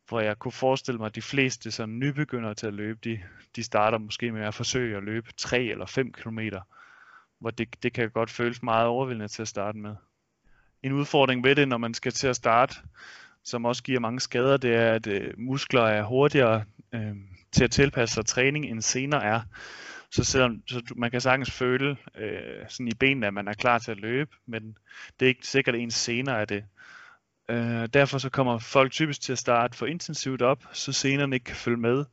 hvor 0.07 0.19
jeg 0.19 0.39
kunne 0.39 0.51
forestille 0.51 0.97
mig, 0.97 1.05
at 1.05 1.15
de 1.15 1.21
fleste 1.21 1.71
sådan 1.71 1.99
nybegyndere 1.99 2.53
til 2.53 2.67
at 2.67 2.73
løbe, 2.73 2.99
de, 3.03 3.21
de 3.55 3.63
starter 3.63 3.97
måske 3.97 4.31
med 4.31 4.41
at 4.41 4.53
forsøge 4.53 4.97
at 4.97 5.03
løbe 5.03 5.33
3 5.37 5.63
eller 5.63 5.85
5 5.85 6.13
kilometer, 6.13 6.61
hvor 7.41 7.49
det, 7.49 7.83
det 7.83 7.93
kan 7.93 8.09
godt 8.09 8.29
føles 8.29 8.63
meget 8.63 8.87
overvældende 8.87 9.27
til 9.27 9.41
at 9.41 9.47
starte 9.47 9.77
med. 9.77 9.95
En 10.83 10.91
udfordring 10.91 11.43
ved 11.43 11.55
det, 11.55 11.67
når 11.67 11.77
man 11.77 11.93
skal 11.93 12.11
til 12.11 12.27
at 12.27 12.35
starte, 12.35 12.75
som 13.43 13.65
også 13.65 13.83
giver 13.83 13.99
mange 13.99 14.19
skader, 14.19 14.57
det 14.57 14.75
er, 14.75 14.93
at 14.93 15.07
øh, 15.07 15.33
muskler 15.37 15.81
er 15.81 16.03
hurtigere 16.03 16.63
øh, 16.93 17.15
til 17.51 17.63
at 17.63 17.71
tilpasse 17.71 18.15
sig 18.15 18.25
træning, 18.25 18.65
end 18.65 18.81
senere 18.81 19.23
er. 19.23 19.41
Så 20.11 20.23
selvom 20.23 20.63
så 20.67 20.81
man 20.95 21.11
kan 21.11 21.21
sagtens 21.21 21.51
føle 21.51 21.97
øh, 22.17 22.65
sådan 22.69 22.87
i 22.87 22.95
benene, 22.99 23.27
at 23.27 23.33
man 23.33 23.47
er 23.47 23.53
klar 23.53 23.79
til 23.79 23.91
at 23.91 23.99
løbe, 23.99 24.31
men 24.45 24.77
det 25.19 25.25
er 25.25 25.29
ikke 25.29 25.47
sikkert, 25.47 25.75
ens 25.75 25.93
senere 25.93 26.41
er 26.41 26.45
det. 26.45 26.63
Øh, 27.49 27.87
derfor 27.93 28.17
så 28.17 28.29
kommer 28.29 28.59
folk 28.59 28.91
typisk 28.91 29.21
til 29.21 29.31
at 29.31 29.37
starte 29.37 29.77
for 29.77 29.85
intensivt 29.85 30.41
op, 30.41 30.63
så 30.73 30.91
senere 30.91 31.33
ikke 31.33 31.43
kan 31.43 31.55
følge 31.55 31.77
med, 31.77 32.05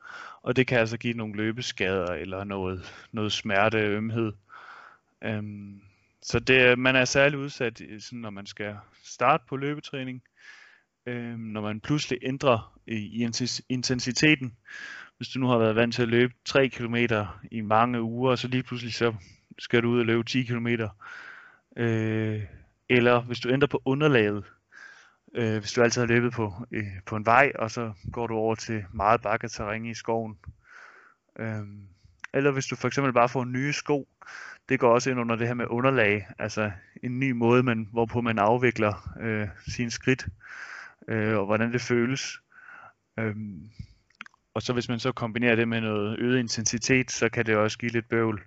og 0.42 0.56
det 0.56 0.66
kan 0.66 0.78
altså 0.78 0.96
give 0.96 1.14
nogle 1.14 1.36
løbeskader 1.36 2.12
eller 2.12 2.44
noget, 2.44 3.06
noget 3.12 3.32
smerte, 3.32 3.78
ømhed. 3.78 4.32
Øhm, 5.24 5.80
så 6.22 6.38
det, 6.38 6.70
øh, 6.70 6.78
man 6.78 6.96
er 6.96 7.04
særlig 7.04 7.38
udsat, 7.38 7.82
sådan, 7.98 8.18
når 8.18 8.30
man 8.30 8.46
skal 8.46 8.76
starte 9.04 9.44
på 9.48 9.56
løbetræning, 9.56 10.22
øhm, 11.06 11.40
når 11.40 11.60
man 11.60 11.80
pludselig 11.80 12.18
ændrer 12.22 12.80
i, 12.86 12.94
i 12.94 13.30
intensiteten. 13.68 14.56
Hvis 15.16 15.28
du 15.28 15.38
nu 15.38 15.46
har 15.46 15.58
været 15.58 15.76
vant 15.76 15.94
til 15.94 16.02
at 16.02 16.08
løbe 16.08 16.34
3 16.44 16.68
km 16.68 16.96
i 17.50 17.60
mange 17.60 18.02
uger, 18.02 18.30
og 18.30 18.38
så 18.38 18.48
lige 18.48 18.62
pludselig 18.62 18.94
så 18.94 19.14
skal 19.58 19.82
du 19.82 19.88
ud 19.88 20.00
og 20.00 20.06
løbe 20.06 20.24
10 20.24 20.42
km. 20.42 20.66
Øh, 21.76 22.42
eller 22.88 23.20
hvis 23.20 23.40
du 23.40 23.48
ændrer 23.48 23.68
på 23.68 23.82
underlaget, 23.84 24.44
øh, 25.34 25.58
hvis 25.58 25.72
du 25.72 25.82
altid 25.82 26.02
har 26.02 26.06
løbet 26.06 26.32
på, 26.32 26.52
øh, 26.72 26.86
på 27.06 27.16
en 27.16 27.26
vej, 27.26 27.52
og 27.54 27.70
så 27.70 27.92
går 28.12 28.26
du 28.26 28.34
over 28.34 28.54
til 28.54 28.84
meget 28.92 29.22
bakket 29.22 29.50
terræn 29.50 29.84
i 29.84 29.94
skoven. 29.94 30.38
Øh, 31.38 31.62
eller 32.34 32.50
hvis 32.50 32.66
du 32.66 32.76
for 32.76 32.88
eksempel 32.88 33.12
bare 33.12 33.28
får 33.28 33.44
nye 33.44 33.72
sko, 33.72 34.08
det 34.68 34.80
går 34.80 34.94
også 34.94 35.10
ind 35.10 35.20
under 35.20 35.36
det 35.36 35.46
her 35.46 35.54
med 35.54 35.66
underlag, 35.70 36.26
altså 36.38 36.70
en 37.02 37.20
ny 37.20 37.30
måde, 37.30 37.62
man, 37.62 37.88
hvorpå 37.92 38.20
man 38.20 38.38
afvikler 38.38 39.16
øh, 39.20 39.48
sine 39.68 39.90
skridt, 39.90 40.26
øh, 41.08 41.38
og 41.38 41.46
hvordan 41.46 41.72
det 41.72 41.80
føles. 41.80 42.40
Øhm, 43.18 43.70
og 44.54 44.62
så 44.62 44.72
hvis 44.72 44.88
man 44.88 45.00
så 45.00 45.12
kombinerer 45.12 45.56
det 45.56 45.68
med 45.68 45.80
noget 45.80 46.18
øget 46.18 46.38
intensitet, 46.38 47.10
så 47.10 47.28
kan 47.28 47.46
det 47.46 47.56
også 47.56 47.78
give 47.78 47.92
lidt 47.92 48.08
bøvl. 48.08 48.42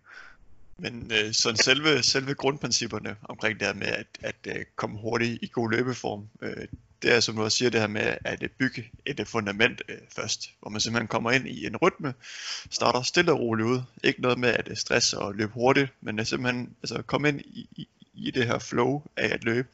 Men 0.78 1.12
øh, 1.12 1.34
sådan 1.34 1.58
selve, 1.58 2.04
selve 2.04 2.34
grundprincipperne 2.34 3.16
omkring 3.24 3.60
det 3.60 3.68
her 3.68 3.74
med 3.74 3.88
at, 3.88 4.08
at 4.20 4.48
øh, 4.48 4.66
komme 4.76 5.00
hurtigt 5.00 5.40
i 5.42 5.50
god 5.54 5.72
løbeform, 5.72 6.28
øh, 6.42 6.68
det 7.02 7.14
er 7.14 7.20
som 7.20 7.36
du 7.36 7.44
også 7.44 7.58
siger, 7.58 7.70
det 7.70 7.80
her 7.80 7.88
med 7.88 8.18
at 8.26 8.44
øh, 8.44 8.50
bygge 8.50 8.92
et 9.06 9.20
øh, 9.20 9.26
fundament 9.26 9.82
øh, 9.90 9.98
først, 10.10 10.52
hvor 10.60 10.70
man 10.70 10.82
simpelthen 10.82 11.08
kommer 11.08 11.32
ind 11.32 11.48
i 11.48 11.66
en 11.66 11.78
rytme, 11.78 12.14
starter 12.70 13.02
stille 13.02 13.32
og 13.32 13.40
roligt 13.40 13.68
ud. 13.68 13.82
Ikke 14.04 14.22
noget 14.22 14.40
med 14.40 14.50
at 14.50 14.68
øh, 14.70 14.78
stresse 14.78 15.18
og 15.18 15.36
løbe 15.36 15.54
hurtigt, 15.54 15.94
men 16.02 16.20
at 16.20 16.28
simpelthen 16.28 16.76
altså, 16.84 17.02
komme 17.02 17.30
ind 17.30 17.42
i, 17.42 17.70
i, 17.72 17.88
i 18.14 18.32
det 18.32 18.48
her 18.48 18.60
flow 18.60 19.04
af 19.18 19.34
at 19.34 19.44
løbe, 19.44 19.68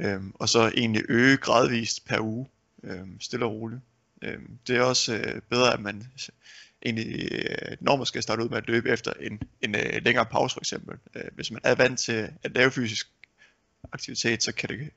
øh, 0.00 0.20
og 0.34 0.48
så 0.48 0.72
egentlig 0.76 1.02
øge 1.08 1.36
gradvist 1.36 2.06
per 2.06 2.20
uge, 2.20 2.46
øh, 2.82 3.06
stille 3.20 3.44
og 3.44 3.52
roligt. 3.52 3.80
Øh, 4.22 4.38
det 4.66 4.76
er 4.76 4.82
også 4.82 5.14
øh, 5.14 5.40
bedre, 5.50 5.72
at 5.72 5.80
man 5.80 6.06
egentlig, 6.82 7.30
når 7.80 7.96
man 7.96 8.06
skal 8.06 8.22
starte 8.22 8.42
ud 8.42 8.48
med 8.48 8.58
at 8.58 8.66
løbe 8.66 8.88
efter 8.88 9.12
en, 9.20 9.42
en 9.62 9.74
øh, 9.74 10.04
længere 10.04 10.26
pause 10.26 10.52
for 10.52 10.60
eksempel. 10.60 10.98
Øh, 11.14 11.24
hvis 11.34 11.50
man 11.50 11.60
er 11.64 11.74
vant 11.74 11.98
til 11.98 12.28
at 12.42 12.52
lave 12.54 12.70
fysisk 12.70 13.08
aktivitet, 13.92 14.42
så 14.42 14.52
kan, 14.52 14.68
det, 14.68 14.90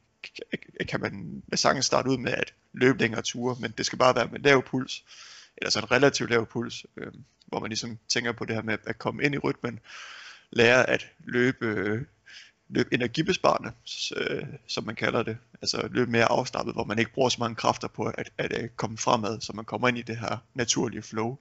kan 0.89 1.01
man 1.01 1.43
sagtens 1.55 1.85
starte 1.85 2.09
ud 2.09 2.17
med 2.17 2.31
at 2.31 2.53
løbe 2.73 2.99
længere 2.99 3.21
ture, 3.21 3.55
men 3.59 3.73
det 3.77 3.85
skal 3.85 3.99
bare 3.99 4.15
være 4.15 4.27
med 4.31 4.39
lav 4.39 4.63
puls, 4.63 5.03
eller 5.57 5.71
sådan 5.71 5.87
en 5.87 5.91
relativt 5.91 6.29
lav 6.29 6.45
puls, 6.45 6.85
øh, 6.97 7.13
hvor 7.45 7.59
man 7.59 7.69
ligesom 7.69 7.97
tænker 8.09 8.31
på 8.31 8.45
det 8.45 8.55
her 8.55 8.63
med 8.63 8.77
at 8.85 8.99
komme 8.99 9.23
ind 9.23 9.35
i 9.35 9.37
rytmen, 9.37 9.79
lære 10.51 10.89
at 10.89 11.07
løbe 11.19 11.65
øh, 11.65 12.01
løb 12.69 12.87
energibesparende, 12.91 13.71
øh, 14.17 14.43
som 14.67 14.83
man 14.83 14.95
kalder 14.95 15.23
det. 15.23 15.37
Altså 15.61 15.87
løbe 15.91 16.11
mere 16.11 16.25
afslappet, 16.25 16.73
hvor 16.73 16.83
man 16.83 16.99
ikke 16.99 17.13
bruger 17.13 17.29
så 17.29 17.37
mange 17.39 17.55
kræfter 17.55 17.87
på 17.87 18.03
at, 18.03 18.31
at, 18.37 18.53
at 18.53 18.77
komme 18.77 18.97
fremad, 18.97 19.41
så 19.41 19.53
man 19.53 19.65
kommer 19.65 19.87
ind 19.87 19.97
i 19.97 20.01
det 20.01 20.17
her 20.17 20.37
naturlige 20.53 21.01
flow. 21.01 21.37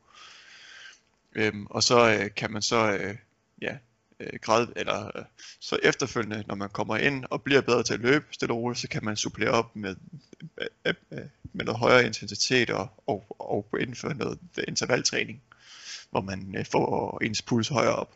Øhm, 1.34 1.66
og 1.66 1.82
så 1.82 2.10
øh, 2.10 2.34
kan 2.36 2.52
man 2.52 2.62
så 2.62 2.92
øh, 2.92 3.16
ja, 3.62 3.76
øh, 4.20 4.38
grad, 4.42 4.66
eller 4.76 5.16
øh, 5.16 5.24
så 5.60 5.78
efterfølgende, 5.82 6.44
når 6.46 6.54
man 6.54 6.68
kommer 6.68 6.96
ind 6.96 7.24
og 7.30 7.42
bliver 7.42 7.60
bedre 7.60 7.82
til 7.82 7.94
at 7.94 8.00
løbe 8.00 8.24
stille 8.30 8.54
og 8.54 8.58
roligt, 8.58 8.80
så 8.80 8.88
kan 8.88 9.04
man 9.04 9.16
supplere 9.16 9.50
op 9.50 9.76
med, 9.76 9.96
øh, 10.86 10.94
øh, 11.12 11.18
med 11.52 11.64
noget 11.64 11.78
højere 11.78 12.06
intensitet 12.06 12.70
og, 12.70 12.88
og, 13.06 13.36
og 13.38 13.68
indføre 13.80 14.14
noget 14.14 14.38
intervaltræning, 14.68 15.42
hvor 16.10 16.20
man 16.20 16.54
øh, 16.58 16.64
får 16.64 17.18
ens 17.22 17.42
puls 17.42 17.68
højere 17.68 17.96
op. 17.96 18.14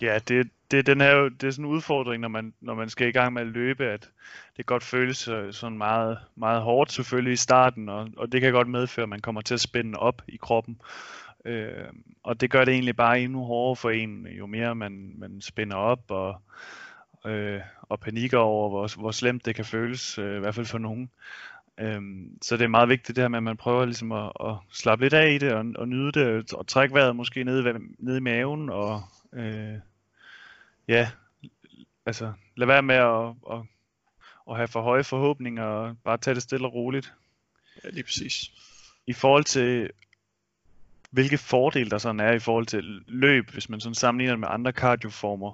Ja, 0.00 0.18
det, 0.28 0.50
det, 0.70 0.86
den 0.86 1.00
her, 1.00 1.14
det 1.14 1.44
er 1.44 1.50
sådan 1.50 1.64
en 1.64 1.70
udfordring, 1.70 2.20
når 2.20 2.28
man, 2.28 2.52
når 2.60 2.74
man 2.74 2.90
skal 2.90 3.08
i 3.08 3.12
gang 3.12 3.32
med 3.32 3.42
at 3.42 3.48
løbe, 3.48 3.84
at 3.84 4.08
det 4.56 4.66
godt 4.66 4.82
føles 4.82 5.28
øh, 5.28 5.52
sådan 5.52 5.78
meget, 5.78 6.18
meget 6.34 6.62
hårdt 6.62 6.92
selvfølgelig 6.92 7.32
i 7.32 7.36
starten, 7.36 7.88
og, 7.88 8.08
og 8.16 8.32
det 8.32 8.40
kan 8.40 8.52
godt 8.52 8.68
medføre, 8.68 9.02
at 9.02 9.08
man 9.08 9.20
kommer 9.20 9.40
til 9.40 9.54
at 9.54 9.60
spænde 9.60 9.98
op 9.98 10.22
i 10.28 10.36
kroppen. 10.36 10.80
Øh, 11.46 11.88
og 12.22 12.40
det 12.40 12.50
gør 12.50 12.64
det 12.64 12.74
egentlig 12.74 12.96
bare 12.96 13.20
endnu 13.20 13.44
hårdere 13.44 13.76
for 13.76 13.90
en, 13.90 14.26
jo 14.26 14.46
mere 14.46 14.74
man, 14.74 15.12
man 15.18 15.40
spænder 15.40 15.76
op 15.76 16.10
og, 16.10 16.40
øh, 17.26 17.60
og 17.82 18.00
panikker 18.00 18.38
over, 18.38 18.68
hvor, 18.68 19.00
hvor 19.00 19.10
slemt 19.10 19.46
det 19.46 19.54
kan 19.54 19.64
føles, 19.64 20.18
øh, 20.18 20.36
i 20.36 20.40
hvert 20.40 20.54
fald 20.54 20.66
for 20.66 20.78
nogen. 20.78 21.10
Øh, 21.80 22.00
så 22.42 22.56
det 22.56 22.64
er 22.64 22.68
meget 22.68 22.88
vigtigt 22.88 23.16
det 23.16 23.22
her 23.22 23.28
med, 23.28 23.36
at 23.36 23.42
man 23.42 23.56
prøver 23.56 23.84
ligesom 23.84 24.12
at, 24.12 24.32
at 24.40 24.54
slappe 24.72 25.04
lidt 25.04 25.14
af 25.14 25.30
i 25.30 25.38
det 25.38 25.52
og, 25.52 25.64
og 25.76 25.88
nyde 25.88 26.12
det, 26.12 26.52
og 26.52 26.66
trække 26.66 26.94
vejret 26.94 27.16
måske 27.16 27.44
ned, 27.44 27.74
ned 27.98 28.16
i 28.16 28.20
maven 28.20 28.70
og 28.70 29.02
øh, 29.32 29.74
ja, 30.88 31.10
altså 32.06 32.32
lad 32.56 32.66
være 32.66 32.82
med 32.82 32.94
at, 32.94 33.34
at, 33.52 33.66
at 34.50 34.56
have 34.56 34.68
for 34.68 34.82
høje 34.82 35.04
forhåbninger 35.04 35.64
og 35.64 35.96
bare 36.04 36.18
tage 36.18 36.34
det 36.34 36.42
stille 36.42 36.66
og 36.66 36.74
roligt. 36.74 37.12
Ja, 37.84 37.88
lige 37.90 38.04
præcis. 38.04 38.50
I 39.06 39.12
forhold 39.12 39.44
til 39.44 39.90
hvilke 41.10 41.38
fordele 41.38 41.90
der 41.90 41.98
sådan 41.98 42.20
er 42.20 42.32
i 42.32 42.38
forhold 42.38 42.66
til 42.66 43.02
løb, 43.06 43.50
hvis 43.50 43.68
man 43.68 43.80
sådan 43.80 43.94
sammenligner 43.94 44.36
med 44.36 44.48
andre 44.50 44.70
cardioformer, 44.72 45.52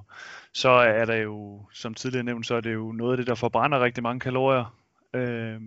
så 0.53 0.69
er 0.69 1.05
der 1.05 1.15
jo, 1.15 1.67
som 1.73 1.95
tidligere 1.95 2.25
nævnt, 2.25 2.47
så 2.47 2.55
er 2.55 2.61
det 2.61 2.75
jo 2.75 2.93
noget 2.93 3.13
af 3.13 3.17
det, 3.17 3.27
der 3.27 3.35
forbrænder 3.35 3.81
rigtig 3.81 4.03
mange 4.03 4.21
kalorier. 4.21 4.77
Øh, 5.15 5.61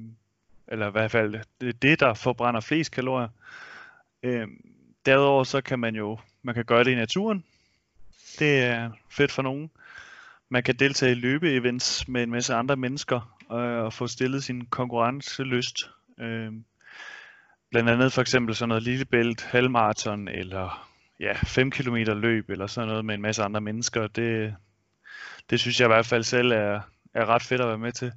eller 0.67 0.87
i 0.87 0.91
hvert 0.91 1.11
fald, 1.11 1.39
det 1.61 1.69
er 1.69 1.73
det, 1.73 1.99
der 1.99 2.13
forbrænder 2.13 2.61
flest 2.61 2.91
kalorier. 2.91 3.27
Øh, 4.23 4.47
derudover 5.05 5.43
så 5.43 5.61
kan 5.61 5.79
man 5.79 5.95
jo, 5.95 6.19
man 6.43 6.55
kan 6.55 6.65
gøre 6.65 6.83
det 6.83 6.91
i 6.91 6.95
naturen, 6.95 7.43
det 8.39 8.63
er 8.63 8.91
fedt 9.09 9.31
for 9.31 9.41
nogen. 9.41 9.71
Man 10.49 10.63
kan 10.63 10.75
deltage 10.75 11.11
i 11.11 11.15
løbeevents 11.15 12.07
med 12.07 12.23
en 12.23 12.31
masse 12.31 12.53
andre 12.53 12.75
mennesker 12.75 13.37
øh, 13.51 13.57
og 13.57 13.93
få 13.93 14.07
stillet 14.07 14.43
sin 14.43 14.65
konkurrencelyst. 14.65 15.89
Øh, 16.19 16.51
blandt 17.71 17.89
andet 17.89 18.13
for 18.13 18.21
eksempel 18.21 18.55
sådan 18.55 18.69
noget 18.69 18.83
Lillebælt, 18.83 19.41
halvmarathon 19.43 20.27
eller 20.27 20.89
ja, 21.19 21.33
5 21.43 21.71
km 21.71 21.95
løb 21.95 22.49
eller 22.49 22.67
sådan 22.67 22.87
noget 22.87 23.05
med 23.05 23.15
en 23.15 23.21
masse 23.21 23.43
andre 23.43 23.61
mennesker. 23.61 24.07
Det, 24.07 24.55
det 25.49 25.59
synes 25.59 25.79
jeg 25.79 25.85
i 25.85 25.93
hvert 25.93 26.05
fald 26.05 26.23
selv 26.23 26.51
er, 26.51 26.81
er 27.13 27.25
ret 27.25 27.43
fedt 27.43 27.61
at 27.61 27.67
være 27.67 27.77
med 27.77 27.91
til. 27.91 28.11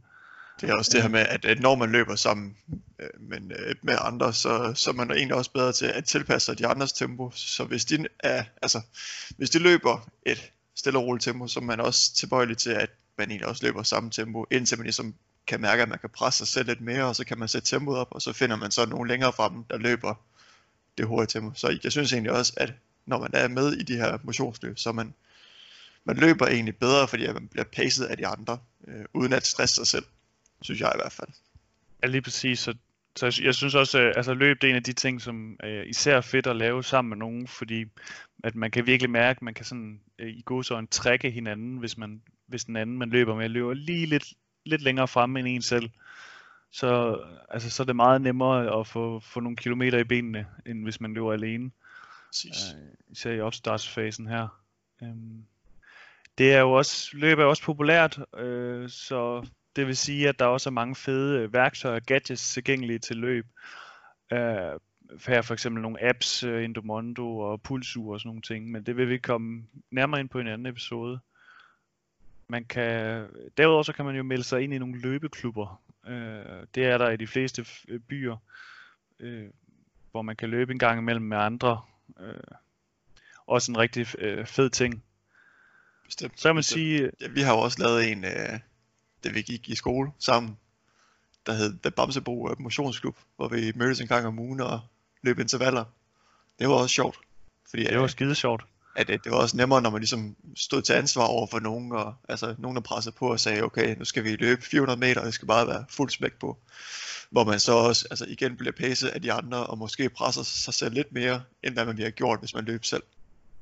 Det 0.60 0.70
er 0.70 0.74
også 0.74 0.90
det 0.94 1.02
her 1.02 1.08
med, 1.08 1.26
at 1.44 1.60
når 1.60 1.74
man 1.74 1.92
løber 1.92 2.14
sammen 2.14 2.56
øh, 2.98 3.08
men, 3.20 3.52
øh, 3.58 3.74
med 3.82 3.96
andre, 4.00 4.32
så, 4.32 4.72
så 4.74 4.90
er 4.90 4.94
man 4.94 5.10
egentlig 5.10 5.34
også 5.34 5.52
bedre 5.52 5.72
til 5.72 5.86
at 5.86 6.04
tilpasse 6.04 6.46
sig 6.46 6.58
de 6.58 6.66
andres 6.66 6.92
tempo. 6.92 7.30
Så 7.34 7.64
hvis 7.64 7.84
de, 7.84 8.06
er, 8.20 8.44
altså, 8.62 8.80
hvis 9.36 9.50
de 9.50 9.58
løber 9.58 10.08
et 10.26 10.52
stille 10.76 10.98
og 10.98 11.04
roligt 11.04 11.24
tempo, 11.24 11.48
så 11.48 11.60
er 11.60 11.64
man 11.64 11.80
også 11.80 12.14
tilbøjelig 12.14 12.58
til, 12.58 12.70
at 12.70 12.90
man 13.18 13.30
egentlig 13.30 13.48
også 13.48 13.66
løber 13.66 13.82
samme 13.82 14.10
tempo, 14.10 14.46
indtil 14.50 14.78
man 14.78 14.84
ligesom 14.84 15.14
kan 15.48 15.60
mærke, 15.60 15.82
at 15.82 15.88
man 15.88 15.98
kan 15.98 16.10
presse 16.10 16.38
sig 16.38 16.48
selv 16.48 16.66
lidt 16.66 16.80
mere, 16.80 17.04
og 17.04 17.16
så 17.16 17.24
kan 17.24 17.38
man 17.38 17.48
sætte 17.48 17.68
tempoet 17.68 17.98
op, 17.98 18.08
og 18.10 18.22
så 18.22 18.32
finder 18.32 18.56
man 18.56 18.70
så 18.70 18.86
nogen 18.86 19.08
længere 19.08 19.32
frem, 19.32 19.64
der 19.64 19.78
løber 19.78 20.14
det 20.98 21.06
hurtige 21.06 21.40
tempo. 21.40 21.54
Så 21.54 21.78
jeg 21.84 21.92
synes 21.92 22.12
egentlig 22.12 22.32
også, 22.32 22.52
at 22.56 22.72
når 23.06 23.18
man 23.18 23.30
er 23.32 23.48
med 23.48 23.72
i 23.72 23.82
de 23.82 23.96
her 23.96 24.18
motionsløb, 24.22 24.78
så 24.78 24.92
man, 24.92 25.14
man 26.04 26.16
løber 26.16 26.46
egentlig 26.46 26.76
bedre, 26.76 27.08
fordi 27.08 27.32
man 27.32 27.48
bliver 27.48 27.64
pacet 27.64 28.04
af 28.04 28.16
de 28.16 28.26
andre, 28.26 28.58
øh, 28.88 29.04
uden 29.14 29.32
at 29.32 29.46
stresse 29.46 29.74
sig 29.74 29.86
selv 29.86 30.04
synes 30.62 30.80
jeg 30.80 30.92
i 30.94 30.98
hvert 30.98 31.12
fald. 31.12 31.28
Ja, 32.02 32.08
lige 32.08 32.22
præcis. 32.22 32.58
Så, 32.58 32.74
så 33.16 33.40
jeg 33.44 33.54
synes 33.54 33.74
også, 33.74 33.98
at 33.98 34.16
altså, 34.16 34.34
løb 34.34 34.60
det 34.60 34.66
er 34.66 34.70
en 34.70 34.76
af 34.76 34.82
de 34.82 34.92
ting, 34.92 35.22
som 35.22 35.56
øh, 35.64 35.70
er 35.70 35.82
især 35.82 36.20
fedt 36.20 36.46
at 36.46 36.56
lave 36.56 36.84
sammen 36.84 37.08
med 37.08 37.16
nogen, 37.16 37.46
fordi 37.46 37.84
at 38.44 38.54
man 38.54 38.70
kan 38.70 38.86
virkelig 38.86 39.10
mærke, 39.10 39.38
at 39.38 39.42
man 39.42 39.54
kan 39.54 39.64
sådan 39.64 40.00
øh, 40.18 40.28
i 40.28 40.42
god 40.44 40.64
sådan 40.64 40.86
trække 40.86 41.30
hinanden, 41.30 41.76
hvis, 41.76 41.98
man, 41.98 42.22
hvis 42.46 42.64
den 42.64 42.76
anden, 42.76 42.98
man 42.98 43.10
løber 43.10 43.34
med, 43.34 43.48
løber 43.48 43.74
lige 43.74 44.06
lidt, 44.06 44.32
lidt 44.68 44.82
længere 44.82 45.08
frem 45.08 45.36
end 45.36 45.48
en 45.48 45.62
selv. 45.62 45.90
Så, 46.70 47.20
altså, 47.50 47.70
så 47.70 47.82
er 47.82 47.84
det 47.84 47.96
meget 47.96 48.20
nemmere 48.20 48.80
at 48.80 48.86
få, 48.86 49.20
få 49.20 49.40
nogle 49.40 49.56
kilometer 49.56 49.98
i 49.98 50.04
benene, 50.04 50.46
end 50.66 50.82
hvis 50.82 51.00
man 51.00 51.14
løber 51.14 51.32
alene. 51.32 51.70
Præcis. 52.26 52.74
Øh, 52.74 53.12
især 53.12 53.32
i 53.32 53.40
opstartsfasen 53.40 54.26
her. 54.26 54.48
Øhm, 55.02 55.44
det 56.38 56.52
er 56.52 56.60
jo 56.60 56.72
også, 56.72 57.10
løb 57.12 57.38
er 57.38 57.44
også 57.44 57.62
populært, 57.62 58.18
øh, 58.38 58.88
så 58.88 59.46
det 59.76 59.86
vil 59.86 59.96
sige, 59.96 60.28
at 60.28 60.38
der 60.38 60.44
også 60.44 60.68
er 60.68 60.72
mange 60.72 60.94
fede 60.94 61.38
øh, 61.38 61.52
værktøjer 61.52 61.94
og 61.94 62.02
gadgets 62.02 62.52
tilgængelige 62.52 62.98
til 62.98 63.16
løb. 63.16 63.46
Uh, 64.32 64.38
her 65.26 65.42
for 65.42 65.52
eksempel 65.52 65.82
nogle 65.82 66.08
apps, 66.08 66.44
Endomondo 66.44 67.38
og 67.38 67.62
Pulsur 67.62 68.12
og 68.12 68.20
sådan 68.20 68.28
nogle 68.28 68.42
ting, 68.42 68.70
men 68.70 68.82
det 68.82 68.96
vil 68.96 69.08
vi 69.08 69.18
komme 69.18 69.64
nærmere 69.90 70.20
ind 70.20 70.28
på 70.28 70.38
i 70.38 70.40
en 70.40 70.48
anden 70.48 70.66
episode. 70.66 71.20
Man 72.48 72.64
kan, 72.64 73.26
derudover 73.56 73.82
så 73.82 73.92
kan 73.92 74.04
man 74.04 74.16
jo 74.16 74.22
melde 74.22 74.44
sig 74.44 74.62
ind 74.62 74.74
i 74.74 74.78
nogle 74.78 75.00
løbeklubber. 75.00 75.80
Uh, 76.06 76.12
det 76.74 76.84
er 76.84 76.98
der 76.98 77.10
i 77.10 77.16
de 77.16 77.26
fleste 77.26 77.66
byer, 78.08 78.36
uh, 79.20 79.50
hvor 80.10 80.22
man 80.22 80.36
kan 80.36 80.48
løbe 80.48 80.72
en 80.72 80.78
gang 80.78 80.98
imellem 80.98 81.24
med 81.24 81.38
andre. 81.38 81.82
Uh, 82.08 82.56
også 83.46 83.72
en 83.72 83.78
rigtig 83.78 84.06
uh, 84.22 84.46
fed 84.46 84.70
ting. 84.70 85.04
Bestemt. 86.04 86.40
Så 86.40 86.48
kan 86.48 86.54
man 86.54 86.60
bestemt. 86.60 86.78
sige... 86.78 87.10
Ja, 87.20 87.28
vi 87.28 87.40
har 87.40 87.52
jo 87.52 87.60
også 87.60 87.82
lavet 87.82 88.12
en, 88.12 88.24
uh 88.24 88.60
da 89.24 89.28
vi 89.28 89.42
gik 89.42 89.68
i 89.68 89.74
skole 89.74 90.10
sammen, 90.18 90.58
der 91.46 91.52
hed 91.52 91.78
The 91.82 91.90
Bamsebo 91.90 92.54
Motionsklub, 92.58 93.16
hvor 93.36 93.48
vi 93.48 93.72
mødtes 93.74 94.00
en 94.00 94.06
gang 94.06 94.26
om 94.26 94.38
ugen 94.38 94.60
og 94.60 94.80
løb 95.22 95.38
intervaller. 95.38 95.84
Det 96.58 96.68
var 96.68 96.74
også 96.74 96.94
sjovt. 96.94 97.18
Fordi, 97.70 97.84
det 97.84 97.98
var 97.98 98.06
skide 98.06 98.34
sjovt. 98.34 98.66
At, 98.98 99.10
at 99.10 99.24
det 99.24 99.32
var 99.32 99.38
også 99.38 99.56
nemmere, 99.56 99.82
når 99.82 99.90
man 99.90 100.00
ligesom 100.00 100.36
stod 100.56 100.82
til 100.82 100.92
ansvar 100.92 101.22
over 101.22 101.46
for 101.46 101.58
nogen, 101.58 101.92
og 101.92 102.14
altså 102.28 102.54
nogen, 102.58 102.76
der 102.76 102.82
pressede 102.82 103.14
på 103.18 103.32
og 103.32 103.40
sagde, 103.40 103.62
okay, 103.62 103.96
nu 103.98 104.04
skal 104.04 104.24
vi 104.24 104.36
løbe 104.36 104.62
400 104.62 105.00
meter, 105.00 105.20
og 105.20 105.26
det 105.26 105.34
skal 105.34 105.48
bare 105.48 105.66
være 105.66 105.84
fuld 105.90 106.10
smæk 106.10 106.32
på. 106.40 106.58
Hvor 107.30 107.44
man 107.44 107.60
så 107.60 107.72
også 107.72 108.06
altså 108.10 108.24
igen 108.28 108.56
bliver 108.56 108.72
pacet 108.72 109.08
af 109.08 109.22
de 109.22 109.32
andre, 109.32 109.66
og 109.66 109.78
måske 109.78 110.08
presser 110.08 110.42
sig 110.42 110.74
selv 110.74 110.94
lidt 110.94 111.12
mere, 111.12 111.42
end 111.62 111.74
hvad 111.74 111.84
man 111.84 111.96
ville 111.96 112.06
have 112.06 112.12
gjort, 112.12 112.38
hvis 112.40 112.54
man 112.54 112.64
løb 112.64 112.84
selv. 112.84 113.02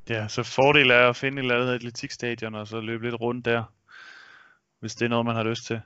Ja, 0.08 0.28
så 0.28 0.42
fordel 0.42 0.90
er 0.90 1.08
at 1.08 1.16
finde 1.16 1.38
et 1.38 1.42
eller 1.42 1.54
andet 1.54 1.74
atletikstadion, 1.74 2.54
og 2.54 2.68
så 2.68 2.80
løbe 2.80 3.04
lidt 3.04 3.20
rundt 3.20 3.44
der 3.44 3.62
hvis 4.80 4.94
det 4.94 5.04
er 5.04 5.08
noget, 5.08 5.26
man 5.26 5.36
har 5.36 5.42
lyst 5.42 5.66
til. 5.66 5.80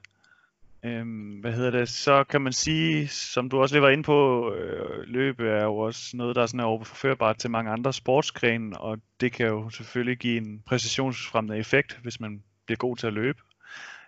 Øhm, 0.84 1.40
hvad 1.40 1.52
hedder 1.52 1.70
det? 1.70 1.88
Så 1.88 2.24
kan 2.24 2.40
man 2.40 2.52
sige, 2.52 3.08
som 3.08 3.48
du 3.48 3.60
også 3.60 3.74
lige 3.74 3.82
var 3.82 3.88
inde 3.88 4.02
på, 4.02 4.50
øh, 4.54 5.00
løbe 5.06 5.48
er 5.48 5.64
jo 5.64 5.76
også 5.76 6.16
noget, 6.16 6.36
der 6.36 6.42
er 6.42 6.46
sådan 6.46 6.60
overførbart 6.60 7.38
til 7.38 7.50
mange 7.50 7.70
andre 7.70 7.92
sportsgrene, 7.92 8.80
og 8.80 8.98
det 9.20 9.32
kan 9.32 9.46
jo 9.46 9.70
selvfølgelig 9.70 10.18
give 10.18 10.36
en 10.36 10.62
præcisionsfremmende 10.66 11.58
effekt, 11.58 11.98
hvis 12.02 12.20
man 12.20 12.42
bliver 12.66 12.76
god 12.76 12.96
til 12.96 13.06
at 13.06 13.12
løbe. 13.12 13.38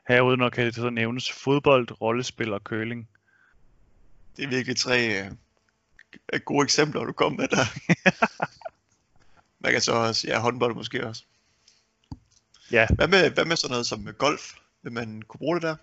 Herudover 0.08 0.50
kan 0.50 0.66
det 0.66 0.74
så 0.74 0.90
nævnes 0.90 1.32
fodbold, 1.32 2.00
rollespil 2.00 2.52
og 2.52 2.60
curling. 2.60 3.08
Det 4.36 4.44
er 4.44 4.48
virkelig 4.48 4.76
tre, 4.76 5.30
gode 6.44 6.64
eksempler, 6.64 7.04
du 7.04 7.12
kom 7.12 7.32
med 7.32 7.48
der. 7.48 7.64
Man 9.60 9.72
kan 9.72 9.80
så 9.80 9.92
også, 9.92 10.26
ja, 10.28 10.40
håndbold 10.40 10.74
måske 10.74 11.06
også. 11.06 11.24
Ja. 12.72 12.86
Hvad 12.94 13.08
med, 13.08 13.30
hvad 13.30 13.44
med 13.44 13.56
sådan 13.56 13.70
noget 13.70 13.86
som 13.86 14.08
golf? 14.18 14.54
Vil 14.82 14.92
man 14.92 15.22
kunne 15.22 15.38
bruge 15.38 15.54
det 15.54 15.62
der? 15.62 15.76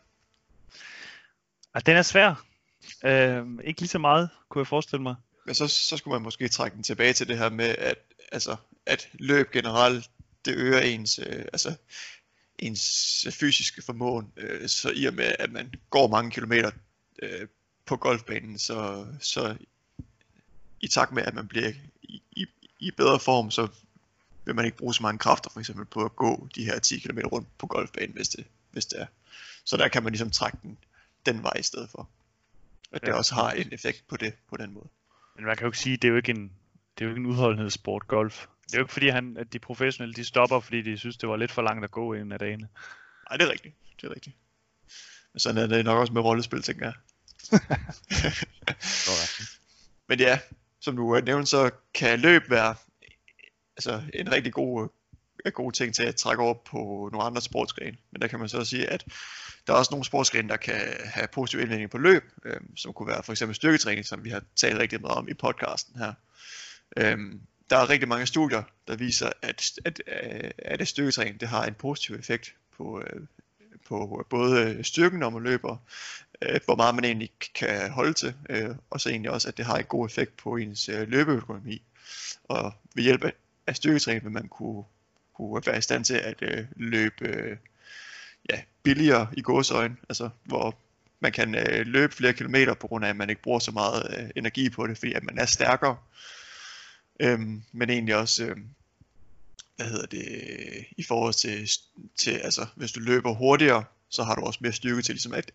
Og 1.73 1.85
den 1.85 1.95
er 1.95 2.01
svær. 2.01 2.45
Øh, 3.05 3.45
ikke 3.63 3.81
lige 3.81 3.89
så 3.89 3.99
meget, 3.99 4.29
kunne 4.49 4.59
jeg 4.59 4.67
forestille 4.67 5.03
mig. 5.03 5.15
Men 5.45 5.55
så, 5.55 5.67
så 5.67 5.97
skulle 5.97 6.15
man 6.15 6.21
måske 6.21 6.47
trække 6.47 6.75
den 6.75 6.83
tilbage 6.83 7.13
til 7.13 7.27
det 7.27 7.38
her 7.38 7.49
med, 7.49 7.75
at, 7.77 7.97
altså, 8.31 8.55
at 8.85 9.09
løb 9.13 9.51
generelt, 9.51 10.09
det 10.45 10.55
øger 10.55 10.79
ens, 10.79 11.19
øh, 11.19 11.45
altså, 11.53 11.75
ens 12.59 13.27
fysiske 13.31 13.81
formåen. 13.81 14.33
Øh, 14.38 14.69
så 14.69 14.91
i 14.95 15.05
og 15.05 15.13
med, 15.13 15.35
at 15.39 15.51
man 15.51 15.73
går 15.89 16.07
mange 16.07 16.31
kilometer 16.31 16.71
øh, 17.21 17.47
på 17.85 17.97
golfbanen, 17.97 18.59
så, 18.59 19.07
så 19.19 19.55
i 20.81 20.88
takt 20.88 21.11
med, 21.11 21.23
at 21.23 21.33
man 21.33 21.47
bliver 21.47 21.71
i, 22.03 22.21
i, 22.31 22.45
i 22.79 22.91
bedre 22.91 23.19
form, 23.19 23.51
så 23.51 23.67
vil 24.45 24.55
man 24.55 24.65
ikke 24.65 24.77
bruge 24.77 24.93
så 24.93 25.03
mange 25.03 25.19
kræfter 25.19 25.49
for 25.49 25.59
eksempel 25.59 25.85
på 25.85 26.05
at 26.05 26.15
gå 26.15 26.47
de 26.55 26.65
her 26.65 26.79
10 26.79 26.99
km 26.99 27.19
rundt 27.19 27.57
på 27.57 27.67
golfbanen, 27.67 28.15
hvis 28.15 28.29
det, 28.29 28.45
hvis 28.71 28.85
det 28.85 29.01
er. 29.01 29.05
Så 29.65 29.77
der 29.77 29.88
kan 29.88 30.03
man 30.03 30.11
ligesom 30.11 30.31
trække 30.31 30.57
den 30.63 30.77
den 31.33 31.43
vej 31.43 31.53
i 31.59 31.63
stedet 31.63 31.89
for. 31.89 32.09
At 32.91 33.01
det 33.01 33.07
Ja. 33.07 33.13
også 33.13 33.33
har 33.36 33.51
en 33.51 33.74
effekt 33.74 34.03
på 34.07 34.17
det 34.17 34.33
på 34.50 34.57
den 34.57 34.74
måde. 34.74 34.89
Men 35.36 35.45
man 35.45 35.57
kan 35.57 35.63
jo 35.65 35.69
ikke 35.69 35.77
sige, 35.77 35.98
det 35.98 36.03
er 36.03 36.09
jo 36.09 36.15
ikke 36.15 36.29
en, 36.31 36.43
det 36.98 37.01
er 37.01 37.05
jo 37.05 37.09
ikke 37.09 37.19
en 37.19 37.25
udholdenhedssport, 37.25 38.07
golf. 38.07 38.48
Det 38.67 38.74
er 38.74 38.77
jo 38.77 38.83
ikke 38.83 38.93
fordi, 38.93 39.07
han, 39.09 39.38
at 39.38 39.53
de 39.53 39.59
professionelle 39.59 40.13
de 40.13 40.25
stopper, 40.25 40.59
fordi 40.59 40.81
de 40.81 40.98
synes, 40.98 41.17
det 41.17 41.29
var 41.29 41.36
lidt 41.38 41.51
for 41.51 41.62
langt 41.62 41.83
at 41.83 41.91
gå 41.91 42.13
en 42.13 42.31
af 42.31 42.39
dagene. 42.39 42.67
Nej, 43.29 43.38
det 43.38 43.48
er 43.48 43.51
rigtigt. 43.51 43.75
Det 44.01 44.07
er 44.07 44.15
rigtigt. 44.15 44.36
Men 45.33 45.39
sådan 45.39 45.63
er 45.63 45.67
det 45.67 45.86
nok 45.86 45.98
også 45.98 46.13
med 46.13 46.21
rollespil, 46.21 46.62
tænker 46.62 46.86
jeg. 46.86 46.93
Men 50.09 50.19
ja, 50.19 50.39
som 50.81 50.95
du 50.95 51.15
øh, 51.15 51.25
nævnte, 51.25 51.45
så 51.45 51.71
kan 51.93 52.19
løb 52.19 52.50
være 52.50 52.75
altså, 53.77 54.01
en 54.13 54.31
rigtig 54.31 54.53
god, 54.53 54.89
er 55.46 55.50
gode 55.50 55.75
ting 55.75 55.96
til 55.96 56.03
at 56.03 56.15
trække 56.15 56.43
over 56.43 56.53
på 56.53 57.10
nogle 57.12 57.25
andre 57.25 57.41
sportsgrene. 57.41 57.98
Men 58.12 58.22
der 58.22 58.27
kan 58.27 58.39
man 58.39 58.50
så 58.50 58.65
sige, 58.65 58.89
at 58.89 59.05
der 59.67 59.74
er 59.74 59.77
også 59.77 59.91
nogle 59.91 60.05
sportsgrene, 60.05 60.50
der 60.50 60.58
kan 60.58 60.81
have 61.03 61.27
positiv 61.27 61.60
indvirkning 61.60 61.89
på 61.89 61.98
løb, 61.98 62.24
øh, 62.46 62.60
som 62.75 62.93
kunne 62.93 63.08
være 63.08 63.24
for 63.24 63.31
eksempel 63.31 63.55
styrketræning, 63.55 64.05
som 64.05 64.24
vi 64.24 64.29
har 64.29 64.41
talt 64.55 64.79
rigtig 64.79 65.01
meget 65.01 65.17
om 65.17 65.29
i 65.29 65.34
podcasten 65.34 65.96
her. 66.00 66.13
Øhm, 66.98 67.41
der 67.69 67.77
er 67.77 67.89
rigtig 67.89 68.10
mange 68.10 68.25
studier, 68.25 68.63
der 68.88 68.96
viser, 68.96 69.29
at, 69.41 69.72
at, 69.86 70.01
at, 70.08 70.53
at 70.58 70.88
styrketræning 70.88 71.39
det 71.39 71.48
har 71.48 71.65
en 71.65 71.74
positiv 71.74 72.15
effekt 72.15 72.55
på, 72.77 73.01
øh, 73.01 73.22
på 73.88 74.25
både 74.29 74.84
styrken, 74.84 75.19
når 75.19 75.29
man 75.29 75.43
løber, 75.43 75.77
øh, 76.41 76.60
hvor 76.65 76.75
meget 76.75 76.96
man 76.96 77.05
egentlig 77.05 77.31
kan 77.55 77.91
holde 77.91 78.13
til, 78.13 78.34
øh, 78.50 78.75
og 78.89 79.01
så 79.01 79.10
egentlig 79.10 79.31
også, 79.31 79.48
at 79.48 79.58
det 79.58 79.65
har 79.65 79.77
en 79.77 79.86
god 79.86 80.05
effekt 80.05 80.38
på 80.38 80.55
ens 80.55 80.89
øh, 80.89 81.08
løbeøkonomi. 81.08 81.81
Og 82.43 82.74
ved 82.96 83.03
hjælp 83.03 83.24
af, 83.24 83.34
af 83.67 83.75
styrketræning 83.75 84.24
vil 84.24 84.31
man 84.31 84.48
kunne, 84.48 84.84
kunne 85.48 85.63
være 85.65 85.77
i 85.77 85.81
stand 85.81 86.05
til 86.05 86.13
at 86.13 86.36
øh, 86.41 86.65
løbe 86.75 87.27
øh, 87.27 87.58
ja, 88.50 88.62
billigere 88.84 89.27
i 89.38 89.41
gåsøjne, 89.41 89.98
altså 90.10 90.29
hvor 90.43 90.77
man 91.19 91.31
kan 91.31 91.55
øh, 91.55 91.86
løbe 91.86 92.15
flere 92.15 92.34
kilometer 92.34 92.74
på 92.74 92.88
grund 92.88 93.05
af, 93.05 93.10
at 93.10 93.15
man 93.15 93.29
ikke 93.29 93.41
bruger 93.41 93.60
så 93.60 93.72
meget 93.72 94.17
øh, 94.17 94.29
energi 94.36 94.69
på 94.69 94.88
det, 94.88 94.98
fordi 94.98 95.13
at 95.13 95.24
man 95.24 95.38
er 95.38 95.46
stærkere. 95.46 95.98
Øhm, 97.19 97.63
men 97.72 97.89
egentlig 97.89 98.15
også, 98.15 98.43
øh, 98.43 98.58
hvad 99.75 99.86
hedder 99.86 100.05
det, 100.05 100.86
i 100.98 101.03
forhold 101.03 101.34
til, 101.34 101.69
til, 102.15 102.31
altså 102.31 102.65
hvis 102.75 102.91
du 102.91 103.00
løber 103.00 103.34
hurtigere, 103.34 103.84
så 104.10 104.24
har 104.24 104.36
du 104.36 104.41
også 104.41 104.60
mere 104.62 104.74
styrke 104.74 105.01
til 105.01 105.15
ligesom 105.15 105.34
at, 105.34 105.51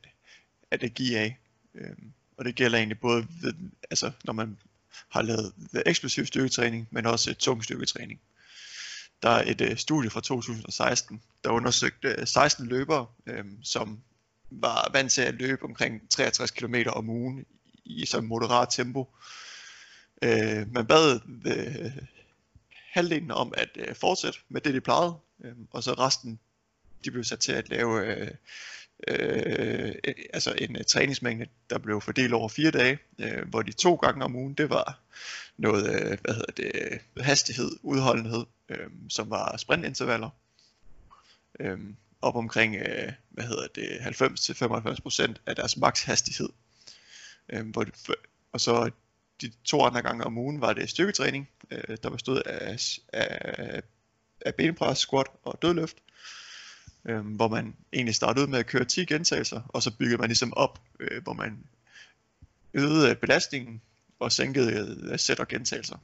at 0.71 0.81
det 0.81 0.95
give 0.95 1.19
af. 1.19 1.38
Øhm, 1.75 2.12
og 2.37 2.45
det 2.45 2.55
gælder 2.55 2.79
egentlig 2.79 3.00
både, 3.00 3.26
ved, 3.43 3.55
altså 3.91 4.11
når 4.25 4.33
man 4.33 4.59
har 5.09 5.23
lavet 5.23 5.53
eksplosiv 5.87 6.26
styrketræning, 6.26 6.88
men 6.91 7.07
også 7.07 7.35
tung 7.35 7.64
styrketræning. 7.64 8.21
Der 9.25 9.31
er 9.31 9.50
et 9.50 9.61
øh, 9.61 9.76
studie 9.76 10.11
fra 10.11 10.21
2016, 10.21 11.23
der 11.45 11.50
undersøgte 11.50 12.09
øh, 12.09 12.26
16 12.26 12.66
løbere, 12.66 13.07
øh, 13.26 13.45
som 13.63 14.00
var 14.50 14.91
vant 14.93 15.13
til 15.13 15.23
at 15.23 15.34
løbe 15.34 15.63
omkring 15.63 16.10
63 16.10 16.50
km 16.50 16.75
om 16.87 17.10
ugen 17.10 17.45
i 17.84 18.06
så 18.06 18.21
moderat 18.21 18.69
tempo. 18.71 19.15
Øh, 20.23 20.73
man 20.73 20.87
bad 20.87 21.21
øh, 21.47 21.93
halvdelen 22.93 23.30
om 23.30 23.54
at 23.56 23.69
øh, 23.76 23.95
fortsætte 23.95 24.39
med 24.49 24.60
det, 24.60 24.75
de 24.75 24.80
plejede, 24.80 25.15
øh, 25.45 25.54
og 25.71 25.82
så 25.82 25.93
resten, 25.93 26.41
de 27.04 27.10
blev 27.10 27.25
sat 27.25 27.41
til 27.41 27.52
at 27.52 27.69
lave 27.69 28.06
øh, 28.06 28.30
Øh, 29.09 29.95
øh, 30.04 30.15
altså 30.33 30.54
en 30.59 30.76
uh, 30.76 30.83
træningsmængde, 30.83 31.47
der 31.71 31.78
blev 31.78 32.00
fordelt 32.00 32.33
over 32.33 32.49
fire 32.49 32.71
dage, 32.71 32.99
øh, 33.19 33.49
hvor 33.49 33.63
de 33.63 33.73
to 33.73 33.95
gange 33.95 34.25
om 34.25 34.37
ugen, 34.37 34.54
det 34.54 34.71
var 34.71 35.00
noget, 35.57 35.89
øh, 35.95 36.19
hvad 36.23 36.35
hedder 36.35 36.52
det, 36.57 37.00
hastighed, 37.25 37.71
udholdenhed, 37.83 38.47
øh, 38.69 38.87
som 39.09 39.30
var 39.30 39.57
sprintintervaller, 39.57 40.30
øh, 41.61 41.78
op 42.23 42.37
omkring, 42.37 42.76
øh, 42.76 43.13
hvad 43.28 43.45
hedder 43.45 43.67
det, 43.75 44.00
90-95% 44.00 45.41
af 45.47 45.57
deres 45.57 45.76
makshastighed. 45.76 46.49
Øh, 47.49 47.67
hvor 47.67 47.87
og 48.52 48.61
så 48.61 48.91
de 49.41 49.52
to 49.65 49.83
andre 49.83 50.02
gange 50.02 50.25
om 50.25 50.39
ugen 50.39 50.61
var 50.61 50.73
det 50.73 50.91
styrketræning, 50.91 51.49
øh, 51.71 51.97
der 52.02 52.11
bestod 52.11 52.43
af, 52.47 52.78
af, 53.13 53.83
af 54.41 54.54
benpres, 54.54 54.99
squat 54.99 55.26
og 55.43 55.59
dødløft, 55.63 55.97
øh, 57.08 57.26
hvor 57.26 57.49
man 57.49 57.75
egentlig 57.93 58.14
startede 58.14 58.47
med 58.47 58.58
at 58.58 58.67
køre 58.67 58.84
10 58.84 59.04
gentagelser, 59.04 59.60
og 59.69 59.82
så 59.82 59.90
byggede 59.90 60.19
man 60.19 60.28
ligesom 60.28 60.52
op, 60.56 60.80
øh, 61.00 61.23
hvor 61.23 61.32
man 61.32 61.58
øgede 62.75 63.14
belastningen 63.14 63.80
og 64.19 64.32
sænkede 64.32 64.97
øh, 65.12 65.19
sæt 65.19 65.40
og 65.40 65.49
gentagelser. 65.49 65.97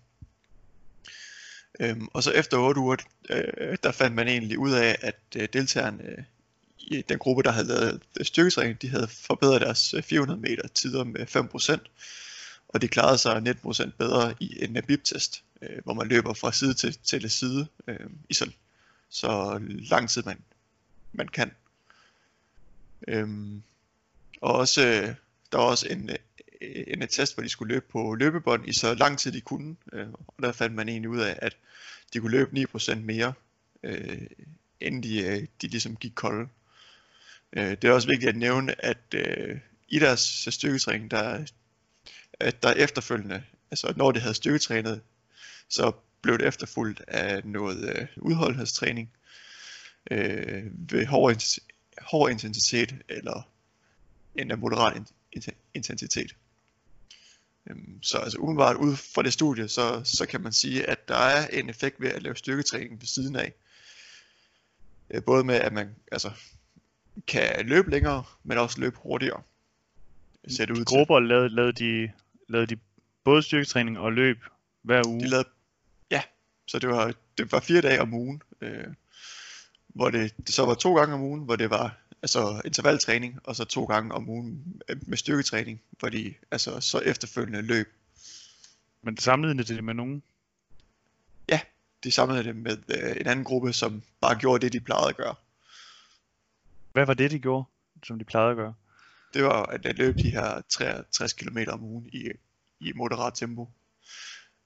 Øhm, 1.80 2.08
og 2.12 2.22
så 2.22 2.30
efter 2.30 2.58
8 2.58 2.80
uger, 2.80 2.96
øh, 3.30 3.76
der 3.82 3.92
fandt 3.92 4.16
man 4.16 4.28
egentlig 4.28 4.58
ud 4.58 4.72
af, 4.72 4.96
at 5.00 5.20
øh, 5.36 5.48
deltagerne 5.52 6.04
øh, 6.04 6.24
i 6.78 7.02
den 7.08 7.18
gruppe, 7.18 7.42
der 7.42 7.50
havde 7.50 7.66
lavet 7.66 8.02
øh, 8.20 8.26
styrketræning, 8.26 8.82
de 8.82 8.88
havde 8.88 9.08
forbedret 9.08 9.60
deres 9.60 9.94
øh, 9.94 10.02
400 10.02 10.40
meter 10.40 10.68
tider 10.68 11.04
med 11.04 11.26
5%, 11.76 11.78
og 12.68 12.82
de 12.82 12.88
klarede 12.88 13.18
sig 13.18 13.56
19% 13.64 13.90
bedre 13.98 14.34
i 14.40 14.64
en 14.64 14.82
bip-test, 14.86 15.42
øh, 15.62 15.78
hvor 15.84 15.94
man 15.94 16.08
løber 16.08 16.34
fra 16.34 16.52
side 16.52 16.74
til, 16.74 16.98
til 17.04 17.30
side 17.30 17.66
øh, 17.88 18.10
i 18.28 18.34
så, 18.34 18.50
så 19.10 19.60
lang 19.90 20.10
tid 20.10 20.22
man, 20.22 20.38
man 21.12 21.28
kan. 21.28 21.52
Øhm, 23.08 23.62
og 24.40 24.52
også, 24.52 24.86
øh, 24.86 25.14
der 25.52 25.58
var 25.58 25.64
også 25.64 25.88
en, 25.88 26.10
en 26.60 27.08
test, 27.08 27.34
hvor 27.34 27.42
de 27.42 27.48
skulle 27.48 27.74
løbe 27.74 27.86
på 27.90 28.14
løbebånd 28.14 28.68
i 28.68 28.72
så 28.72 28.94
lang 28.94 29.18
tid 29.18 29.32
de 29.32 29.40
kunne, 29.40 29.76
øh, 29.92 30.08
og 30.12 30.42
der 30.42 30.52
fandt 30.52 30.74
man 30.74 30.88
egentlig 30.88 31.10
ud 31.10 31.20
af, 31.20 31.38
at 31.42 31.56
de 32.12 32.20
kunne 32.20 32.30
løbe 32.30 32.68
9% 32.74 32.94
mere, 32.94 33.32
øh, 33.82 34.26
inden 34.80 35.02
de, 35.02 35.22
øh, 35.22 35.46
de 35.62 35.66
ligesom 35.66 35.96
gik 35.96 36.12
kolde. 36.14 36.48
Øh, 37.52 37.70
det 37.70 37.84
er 37.84 37.92
også 37.92 38.08
vigtigt 38.08 38.28
at 38.28 38.36
nævne, 38.36 38.84
at 38.84 39.14
øh, 39.14 39.58
i 39.88 39.98
deres 39.98 40.48
styrketræning, 40.50 41.10
der, 41.10 41.46
at 42.40 42.62
der 42.62 42.72
efterfølgende, 42.72 43.42
altså 43.70 43.92
når 43.96 44.12
det 44.12 44.22
havde 44.22 44.34
styrketrænet, 44.34 45.00
så 45.68 45.92
blev 46.22 46.38
det 46.38 46.46
efterfulgt 46.46 47.00
af 47.08 47.44
noget 47.44 47.96
øh, 47.96 48.06
udholdenhedstræning 48.16 49.10
øh, 50.10 50.64
ved 50.92 51.06
hård, 51.06 51.42
hård 52.02 52.30
intensitet 52.30 52.94
eller 53.08 53.48
en 54.34 54.52
moderat 54.60 55.02
in, 55.32 55.42
intensitet. 55.74 56.36
Øhm, 57.66 58.02
så 58.02 58.18
altså 58.18 58.38
umiddelbart 58.38 58.76
ud 58.76 58.96
fra 58.96 59.22
det 59.22 59.32
studie, 59.32 59.68
så, 59.68 60.00
så 60.04 60.26
kan 60.26 60.40
man 60.40 60.52
sige, 60.52 60.86
at 60.86 61.08
der 61.08 61.16
er 61.16 61.46
en 61.46 61.70
effekt 61.70 62.00
ved 62.00 62.10
at 62.10 62.22
lave 62.22 62.36
styrketræning 62.36 63.00
ved 63.00 63.06
siden 63.06 63.36
af. 63.36 63.52
Øh, 65.10 65.22
både 65.22 65.44
med, 65.44 65.54
at 65.54 65.72
man 65.72 65.96
altså, 66.12 66.30
kan 67.26 67.66
løbe 67.66 67.90
længere, 67.90 68.24
men 68.44 68.58
også 68.58 68.80
løbe 68.80 68.96
hurtigere. 68.96 69.42
Ser 70.48 70.64
det 70.66 70.72
ud 70.72 70.76
De 70.76 70.84
til. 70.84 70.96
grupper 70.96 71.20
lavede, 71.20 71.48
lavede, 71.48 71.72
de, 71.72 72.12
lavede 72.48 72.66
de 72.66 72.80
både 73.24 73.42
styrketræning 73.42 73.98
og 73.98 74.12
løb 74.12 74.38
hver 74.82 75.08
uge. 75.08 75.20
De 75.20 75.28
lavede, 75.28 75.48
ja, 76.10 76.22
så 76.66 76.78
det 76.78 76.88
var, 76.88 77.14
det 77.38 77.52
var 77.52 77.60
fire 77.60 77.80
dage 77.80 78.00
om 78.00 78.14
ugen, 78.14 78.42
øh, 78.60 78.86
hvor 79.94 80.10
det, 80.10 80.36
det 80.36 80.54
så 80.54 80.66
var 80.66 80.74
to 80.74 80.96
gange 80.96 81.14
om 81.14 81.22
ugen, 81.22 81.40
hvor 81.40 81.56
det 81.56 81.70
var 81.70 81.96
altså 82.22 82.62
intervaltræning, 82.64 83.38
og 83.44 83.56
så 83.56 83.64
to 83.64 83.84
gange 83.84 84.12
om 84.12 84.28
ugen 84.28 84.82
med 85.06 85.16
styrketræning, 85.16 85.80
hvor 85.98 86.08
de 86.08 86.34
altså 86.50 86.80
så 86.80 86.98
efterfølgende 86.98 87.62
løb. 87.62 87.92
Men 89.02 89.18
sammenlignede 89.18 89.74
det 89.74 89.84
med 89.84 89.94
nogen? 89.94 90.22
De 92.04 92.10
samlede 92.10 92.44
det 92.44 92.56
med 92.56 92.76
øh, 92.88 93.16
en 93.20 93.26
anden 93.26 93.44
gruppe, 93.44 93.72
som 93.72 94.02
bare 94.20 94.38
gjorde 94.38 94.64
det, 94.64 94.72
de 94.72 94.80
plejede 94.80 95.08
at 95.08 95.16
gøre. 95.16 95.34
Hvad 96.92 97.06
var 97.06 97.14
det, 97.14 97.30
de 97.30 97.38
gjorde, 97.38 97.64
som 98.04 98.18
de 98.18 98.24
plejede 98.24 98.50
at 98.50 98.56
gøre? 98.56 98.74
Det 99.34 99.44
var 99.44 99.62
at 99.62 99.86
at 99.86 99.98
løbe 99.98 100.22
de 100.22 100.30
her 100.30 100.62
63 100.68 101.32
km 101.32 101.58
om 101.68 101.82
ugen 101.82 102.06
i, 102.12 102.28
i 102.80 102.92
moderat 102.92 103.34
tempo. 103.34 103.68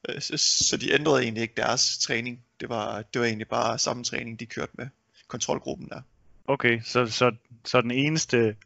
Øh, 0.08 0.20
Så, 0.20 0.36
så 0.36 0.76
de 0.76 0.92
ændrede 0.92 1.22
egentlig 1.22 1.42
ikke 1.42 1.54
deres 1.56 1.98
træning. 1.98 2.44
Det 2.60 2.68
var, 2.68 3.02
det 3.02 3.20
var 3.20 3.26
egentlig 3.26 3.48
bare 3.48 3.78
samme 3.78 4.04
træning, 4.04 4.40
de 4.40 4.46
kørte 4.46 4.72
med 4.74 4.88
kontrolgruppen 5.34 5.88
der. 5.88 6.00
Okay, 6.46 6.80
så, 6.82 7.06
så, 7.06 7.32
så 7.64 7.80
den 7.80 7.90
eneste 7.90 8.56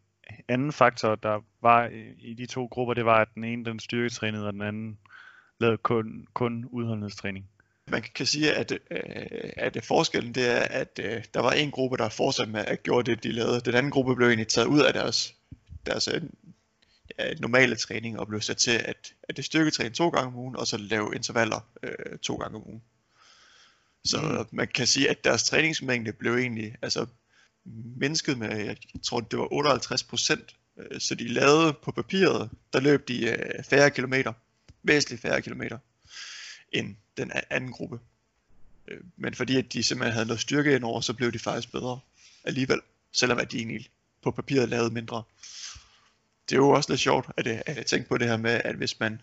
anden 0.48 0.72
faktor, 0.72 1.14
der 1.14 1.44
var 1.62 1.88
i, 2.18 2.35
de 2.35 2.46
to 2.46 2.66
grupper, 2.66 2.94
det 2.94 3.04
var, 3.04 3.20
at 3.20 3.28
den 3.35 3.44
ene 3.44 3.64
den 3.64 3.81
styrketrænede, 3.81 4.46
og 4.46 4.52
den 4.52 4.62
anden 4.62 4.98
lavet 5.61 5.83
kun, 5.83 6.26
kun 6.35 6.64
udholdenhedstræning. 6.64 7.48
Man 7.90 8.02
kan 8.14 8.26
sige, 8.26 8.52
at, 8.52 8.72
øh, 8.72 9.50
at 9.57 9.85
forskellen 9.85 10.35
det 10.35 10.50
er, 10.50 10.61
at 10.61 11.00
øh, 11.02 11.24
der 11.35 11.40
var 11.40 11.50
en 11.50 11.70
gruppe, 11.70 11.96
der 11.96 12.09
fortsatte 12.09 12.52
med 12.52 12.64
at 12.64 12.83
gøre 12.83 13.02
det, 13.02 13.22
de 13.22 13.33
lavede. 13.33 13.61
Den 13.61 13.74
anden 13.74 13.92
gruppe 13.92 14.16
blev 14.16 14.28
egentlig 14.28 14.48
taget 14.48 14.66
ud 14.66 14.81
af 14.81 14.92
deres, 14.92 15.35
deres 15.87 16.09
øh, 16.09 16.22
ja, 17.18 17.35
normale 17.35 17.76
træning 17.76 18.18
og 18.18 18.28
blev 18.28 18.40
sat 18.40 18.57
til 18.57 18.70
at, 18.70 19.14
at 19.22 19.37
det 19.37 19.44
styrketræne 19.44 19.94
to 19.94 20.09
gange 20.09 20.26
om 20.26 20.37
ugen, 20.37 20.57
og 20.57 20.66
så 20.66 20.76
lave 20.76 21.14
intervaller 21.14 21.66
øh, 21.83 22.18
to 22.18 22.37
gange 22.37 22.57
om 22.57 22.62
ugen. 22.66 22.83
Så 24.04 24.20
mm. 24.20 24.56
man 24.56 24.68
kan 24.74 24.87
sige, 24.87 25.11
at 25.11 25.24
deres 25.24 25.42
træningsmængde 25.42 26.12
blev 26.12 26.37
egentlig 26.37 26.74
altså, 26.82 27.06
mindsket 27.96 28.38
med, 28.38 28.56
jeg 28.56 28.76
tror 29.02 29.20
det 29.20 29.38
var 29.38 29.52
58 29.52 30.02
procent. 30.02 30.56
Øh, 30.78 31.00
så 31.00 31.14
de 31.14 31.28
lavede 31.28 31.72
på 31.72 31.92
papiret, 31.92 32.50
der 32.72 32.80
løb 32.80 33.08
de 33.08 33.30
øh, 33.30 33.64
færre 33.64 33.90
kilometer, 33.90 34.32
væsentligt 34.82 35.22
færre 35.22 35.42
kilometer, 35.42 35.78
end 36.72 36.96
den 37.16 37.32
anden 37.50 37.72
gruppe. 37.72 38.00
Øh, 38.88 39.00
men 39.16 39.34
fordi 39.34 39.56
at 39.56 39.72
de 39.72 39.82
simpelthen 39.82 40.12
havde 40.12 40.26
noget 40.26 40.40
styrke 40.40 40.74
indover, 40.74 41.00
så 41.00 41.12
blev 41.12 41.32
de 41.32 41.38
faktisk 41.38 41.72
bedre 41.72 42.00
alligevel, 42.44 42.80
selvom 43.12 43.38
at 43.38 43.52
de 43.52 43.56
egentlig 43.58 43.88
på 44.22 44.30
papiret 44.30 44.68
lavede 44.68 44.94
mindre. 44.94 45.22
Det 46.48 46.54
er 46.54 46.61
jo 46.61 46.70
også 46.70 46.92
lidt 46.92 47.00
sjovt 47.00 47.26
at, 47.37 47.46
at 47.46 47.87
tænke 47.87 48.08
på 48.08 48.18
det 48.18 48.28
her 48.28 48.37
med, 48.37 48.61
at 48.64 48.74
hvis 48.74 49.00
man 49.00 49.20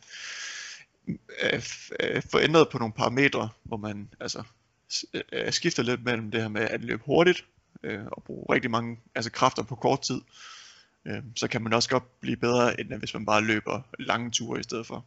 får 2.31 2.39
ændret 2.39 2.69
på 2.69 2.77
nogle 2.77 2.93
parametre, 2.93 3.49
hvor 3.63 3.77
man 3.77 4.09
altså 4.19 4.43
Øh, 5.31 5.51
skifter 5.51 5.83
lidt 5.83 6.03
mellem 6.03 6.31
det 6.31 6.41
her 6.41 6.47
med 6.47 6.61
at 6.61 6.83
løbe 6.83 7.03
hurtigt 7.05 7.45
øh, 7.83 8.05
og 8.05 8.23
bruge 8.23 8.53
rigtig 8.53 8.71
mange 8.71 8.99
altså 9.15 9.31
kræfter 9.31 9.63
på 9.63 9.75
kort 9.75 10.01
tid, 10.01 10.21
øh, 11.05 11.23
så 11.35 11.47
kan 11.47 11.61
man 11.61 11.73
også 11.73 11.89
godt 11.89 12.19
blive 12.19 12.37
bedre, 12.37 12.79
end 12.79 12.93
hvis 12.93 13.13
man 13.13 13.25
bare 13.25 13.41
løber 13.43 13.81
lange 13.99 14.31
ture 14.31 14.59
i 14.59 14.63
stedet 14.63 14.87
for 14.87 15.05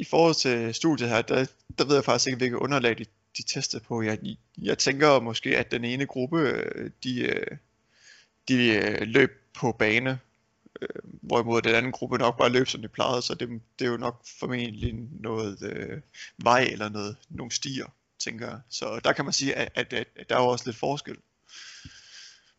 i 0.00 0.04
forhold 0.04 0.34
til 0.34 0.74
studiet 0.74 1.08
her, 1.08 1.22
der, 1.22 1.46
der 1.78 1.84
ved 1.84 1.94
jeg 1.94 2.04
faktisk 2.04 2.26
ikke, 2.26 2.38
hvilke 2.38 2.58
underlag 2.58 2.98
de, 2.98 3.04
de 3.36 3.42
testede 3.42 3.82
på. 3.82 4.02
Jeg, 4.02 4.18
jeg 4.58 4.78
tænker 4.78 5.20
måske, 5.20 5.58
at 5.58 5.70
den 5.70 5.84
ene 5.84 6.06
gruppe, 6.06 6.64
de, 7.04 7.44
de 8.48 9.04
løb 9.04 9.30
på 9.54 9.72
bane, 9.72 10.18
øh, 10.82 10.88
hvorimod 11.02 11.62
den 11.62 11.74
anden 11.74 11.92
gruppe 11.92 12.18
nok 12.18 12.38
bare 12.38 12.52
løb, 12.52 12.68
som 12.68 12.82
de 12.82 12.88
plejede, 12.88 13.22
så 13.22 13.34
det, 13.34 13.48
det 13.78 13.86
er 13.86 13.90
jo 13.90 13.96
nok 13.96 14.24
formentlig 14.40 14.94
noget 15.20 15.62
øh, 15.62 16.00
vej 16.38 16.60
eller 16.60 16.88
noget, 16.88 17.16
nogle 17.28 17.52
stier, 17.52 17.86
tænker 18.24 18.48
jeg. 18.48 18.60
Så 18.70 19.00
der 19.04 19.12
kan 19.12 19.24
man 19.24 19.32
sige, 19.32 19.54
at, 19.54 19.68
at, 19.74 19.92
at 19.92 20.28
der 20.28 20.36
er 20.36 20.40
også 20.40 20.64
lidt 20.66 20.76
forskel. 20.76 21.16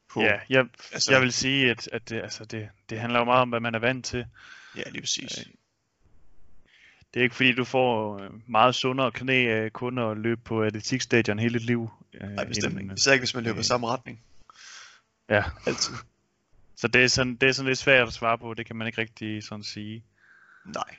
På, 0.09 0.21
ja, 0.21 0.39
jeg, 0.49 0.65
altså, 0.91 1.11
jeg 1.11 1.21
vil 1.21 1.33
sige, 1.33 1.71
at, 1.71 1.89
at 1.91 2.09
det, 2.09 2.21
altså 2.21 2.45
det, 2.45 2.69
det 2.89 2.99
handler 2.99 3.19
jo 3.19 3.25
meget 3.25 3.41
om, 3.41 3.49
hvad 3.49 3.59
man 3.59 3.75
er 3.75 3.79
vant 3.79 4.05
til. 4.05 4.25
Ja, 4.75 4.83
lige 4.89 5.01
præcis. 5.01 5.39
Øh, 5.39 5.45
det 7.13 7.19
er 7.19 7.23
ikke 7.23 7.35
fordi, 7.35 7.53
du 7.53 7.63
får 7.63 8.19
øh, 8.19 8.29
meget 8.49 8.75
sundere 8.75 9.11
knæ 9.11 9.63
af 9.63 9.73
kun 9.73 9.97
at 9.97 10.17
løbe 10.17 10.41
på 10.41 10.63
atletikstadion 10.63 11.39
hele 11.39 11.59
dit 11.59 11.65
liv. 11.65 11.89
Øh, 12.13 12.29
Nej, 12.29 12.45
bestemt 12.45 12.79
ikke. 12.79 12.93
Især 12.97 13.11
ikke, 13.11 13.21
hvis 13.21 13.35
man 13.35 13.43
løber 13.43 13.59
i 13.59 13.63
samme 13.63 13.87
retning. 13.87 14.23
Ja. 15.29 15.43
Altid. 15.65 15.93
Så 16.75 16.87
det 16.87 17.03
er, 17.03 17.07
sådan, 17.07 17.35
det 17.35 17.49
er 17.49 17.53
sådan 17.53 17.67
lidt 17.67 17.79
svært 17.79 18.07
at 18.07 18.13
svare 18.13 18.37
på, 18.37 18.53
det 18.53 18.65
kan 18.65 18.75
man 18.75 18.87
ikke 18.87 19.01
rigtig 19.01 19.43
sådan 19.43 19.63
sige. 19.63 20.03
Nej. 20.65 20.95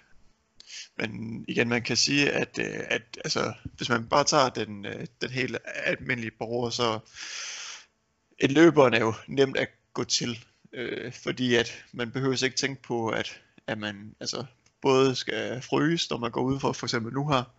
Men 0.98 1.44
igen, 1.48 1.68
man 1.68 1.82
kan 1.82 1.96
sige, 1.96 2.30
at, 2.30 2.58
øh, 2.58 2.80
at 2.90 3.02
altså, 3.24 3.52
hvis 3.76 3.88
man 3.88 4.08
bare 4.08 4.24
tager 4.24 4.48
den, 4.48 4.86
øh, 4.86 5.06
den 5.20 5.30
helt 5.30 5.56
almindelige 5.64 6.32
borger, 6.38 6.70
så 6.70 6.98
et 8.38 8.52
løberen 8.52 8.94
er 8.94 9.00
jo 9.00 9.14
nemt 9.28 9.56
at 9.56 9.68
gå 9.92 10.04
til, 10.04 10.44
øh, 10.72 11.12
fordi 11.12 11.54
at 11.54 11.84
man 11.92 12.10
behøver 12.10 12.44
ikke 12.44 12.56
tænke 12.56 12.82
på, 12.82 13.08
at, 13.08 13.40
at 13.66 13.78
man 13.78 14.14
altså, 14.20 14.44
både 14.82 15.14
skal 15.14 15.62
fryse, 15.62 16.06
når 16.10 16.18
man 16.18 16.30
går 16.30 16.42
ud 16.42 16.60
for 16.60 16.72
for 16.72 16.86
eksempel 16.86 17.12
nu 17.12 17.28
her. 17.28 17.54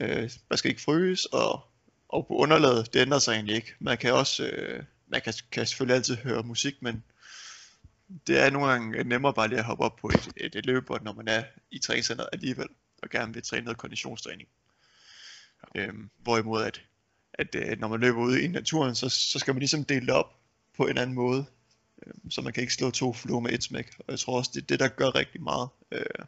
Øh, 0.00 0.30
man 0.50 0.56
skal 0.56 0.70
ikke 0.70 0.82
fryse, 0.82 1.28
og, 1.32 1.60
og 2.08 2.26
på 2.26 2.34
underlaget, 2.34 2.94
det 2.94 3.00
ændrer 3.00 3.18
sig 3.18 3.32
egentlig 3.32 3.56
ikke. 3.56 3.74
Man 3.78 3.98
kan 3.98 4.12
også, 4.12 4.44
øh, 4.44 4.84
man 5.08 5.20
kan, 5.20 5.34
kan 5.52 5.66
selvfølgelig 5.66 5.96
altid 5.96 6.16
høre 6.16 6.42
musik, 6.42 6.74
men 6.82 7.04
det 8.26 8.40
er 8.40 8.50
nogle 8.50 8.68
gange 8.68 9.04
nemmere 9.04 9.34
bare 9.34 9.48
lige 9.48 9.58
at 9.58 9.64
hoppe 9.64 9.84
op 9.84 9.96
på 9.96 10.08
et, 10.08 10.32
et, 10.36 10.54
et 10.54 10.66
løbebånd, 10.66 11.02
når 11.02 11.12
man 11.12 11.28
er 11.28 11.44
i 11.70 11.78
træningscenteret 11.78 12.28
alligevel, 12.32 12.68
og 13.02 13.10
gerne 13.10 13.34
vil 13.34 13.42
træne 13.42 13.64
noget 13.64 13.78
konditionstræning. 13.78 14.48
Øhm, 15.74 16.10
hvorimod 16.18 16.62
at, 16.62 16.82
at, 17.34 17.54
at 17.54 17.80
når 17.80 17.88
man 17.88 18.00
løber 18.00 18.20
ude 18.20 18.42
i 18.42 18.46
naturen, 18.48 18.94
så, 18.94 19.08
så 19.08 19.38
skal 19.38 19.54
man 19.54 19.58
ligesom 19.58 19.84
dele 19.84 20.06
det 20.06 20.14
op 20.14 20.36
på 20.76 20.86
en 20.86 20.98
anden 20.98 21.14
måde. 21.14 21.46
Øhm, 22.06 22.30
så 22.30 22.42
man 22.42 22.52
kan 22.52 22.60
ikke 22.60 22.74
slå 22.74 22.90
to 22.90 23.12
fluer 23.12 23.40
med 23.40 23.52
et 23.52 23.62
smæk. 23.62 23.94
Og 23.98 24.04
jeg 24.08 24.18
tror 24.18 24.38
også, 24.38 24.50
det 24.54 24.62
er 24.62 24.66
det, 24.66 24.80
der 24.80 24.88
gør 24.88 25.14
rigtig 25.14 25.42
meget. 25.42 25.68
Øh, 25.92 26.24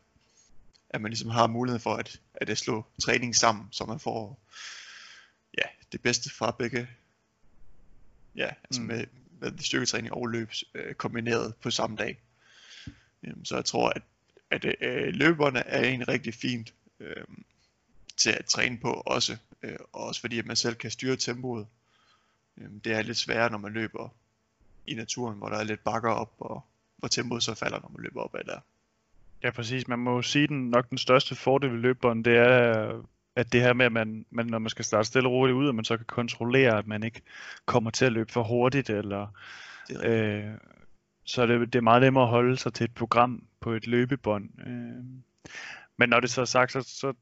at 0.91 1.01
man 1.01 1.11
ligesom 1.11 1.31
har 1.31 1.47
mulighed 1.47 1.81
for 1.81 1.95
at, 1.95 2.21
at, 2.35 2.51
at 2.51 2.59
slå 2.59 2.85
træning 3.03 3.37
sammen, 3.37 3.69
så 3.71 3.85
man 3.85 4.01
får 4.01 4.41
ja, 5.59 5.69
det 5.93 6.03
bedste 6.03 6.31
fra 6.31 6.51
begge, 6.51 6.89
ja, 8.37 8.51
altså 8.65 8.81
mm. 8.81 8.87
med 8.87 9.07
styrketræning 9.59 10.15
og 10.15 10.27
løb 10.27 10.51
øh, 10.75 10.95
kombineret 10.95 11.55
på 11.63 11.71
samme 11.71 11.97
dag. 11.97 12.19
Øhm, 13.23 13.45
så 13.45 13.55
jeg 13.55 13.65
tror, 13.65 13.89
at, 13.91 14.03
at 14.51 14.65
øh, 14.81 15.15
løberne 15.15 15.67
er 15.67 15.89
en 15.89 16.09
rigtig 16.09 16.35
fint 16.35 16.75
øh, 17.01 17.25
til 18.17 18.31
at 18.31 18.45
træne 18.45 18.79
på 18.79 19.03
også, 19.07 19.37
øh, 19.63 19.77
også 19.93 20.21
fordi 20.21 20.39
at 20.39 20.47
man 20.47 20.57
selv 20.57 20.75
kan 20.75 20.91
styre 20.91 21.17
tempoet. 21.17 21.67
Øh, 22.59 22.69
det 22.85 22.93
er 22.93 23.03
lidt 23.03 23.19
sværere, 23.19 23.51
når 23.51 23.59
man 23.59 23.73
løber 23.73 24.09
i 24.87 24.95
naturen, 24.95 25.39
hvor 25.39 25.49
der 25.49 25.57
er 25.57 25.65
lidt 25.65 25.85
bakker 25.85 26.11
op, 26.11 26.35
og 26.39 26.65
hvor 26.97 27.09
tempoet 27.09 27.43
så 27.43 27.55
falder, 27.55 27.81
når 27.81 27.91
man 27.95 28.03
løber 28.03 28.23
op 28.23 28.35
ad 28.35 28.45
der. 28.45 28.61
Ja, 29.43 29.51
præcis. 29.51 29.89
Man 29.89 29.99
må 29.99 30.15
jo 30.15 30.23
sige, 30.23 30.47
den 30.47 30.71
nok 30.71 30.91
den 30.91 30.99
største 30.99 31.35
fordel 31.35 31.73
ved 31.73 31.79
løberen, 31.79 32.25
det 32.25 32.37
er, 32.37 33.03
at 33.37 33.53
det 33.53 33.61
her 33.61 33.73
med, 33.73 33.87
at 33.87 33.93
man, 33.93 34.27
man, 34.31 34.47
når 34.47 34.59
man 34.59 34.71
skal 34.71 34.85
starte 34.85 35.07
stille 35.07 35.29
og 35.29 35.33
roligt 35.33 35.57
ud, 35.57 35.69
at 35.69 35.75
man 35.75 35.85
så 35.85 35.97
kan 35.97 36.07
kontrollere, 36.07 36.79
at 36.79 36.87
man 36.87 37.03
ikke 37.03 37.23
kommer 37.67 37.91
til 37.91 38.05
at 38.05 38.13
løbe 38.13 38.33
for 38.33 38.43
hurtigt, 38.43 38.91
eller 38.91 39.27
øh, 40.03 40.51
så 41.25 41.43
er 41.43 41.47
det, 41.47 41.73
det 41.73 41.79
er 41.79 41.83
meget 41.83 42.03
nemmere 42.03 42.25
at 42.25 42.31
holde 42.31 42.57
sig 42.57 42.75
til 42.75 42.85
et 42.85 42.95
program 42.95 43.47
på 43.61 43.73
et 43.73 43.87
løbebånd. 43.87 44.49
Øh, 44.67 45.05
men 45.97 46.09
når 46.09 46.21
det 46.21 46.31
så 46.31 46.41
er 46.41 46.45
sagt, 46.45 46.73
så, 46.73 46.83
så 46.83 47.13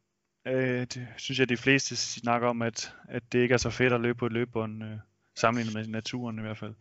øh, 0.46 0.80
det, 0.80 1.08
synes 1.16 1.38
jeg, 1.38 1.42
at 1.42 1.48
de 1.48 1.56
fleste 1.56 1.96
snakker 1.96 2.48
om, 2.48 2.62
at, 2.62 2.94
at 3.08 3.22
det 3.32 3.38
ikke 3.38 3.52
er 3.52 3.58
så 3.58 3.70
fedt 3.70 3.92
at 3.92 4.00
løbe 4.00 4.18
på 4.18 4.26
et 4.26 4.32
løbebånd, 4.32 4.84
øh, 4.84 4.96
sammenlignet 5.34 5.74
med 5.74 5.86
naturen 5.86 6.38
i 6.38 6.42
hvert 6.42 6.58
fald. 6.58 6.74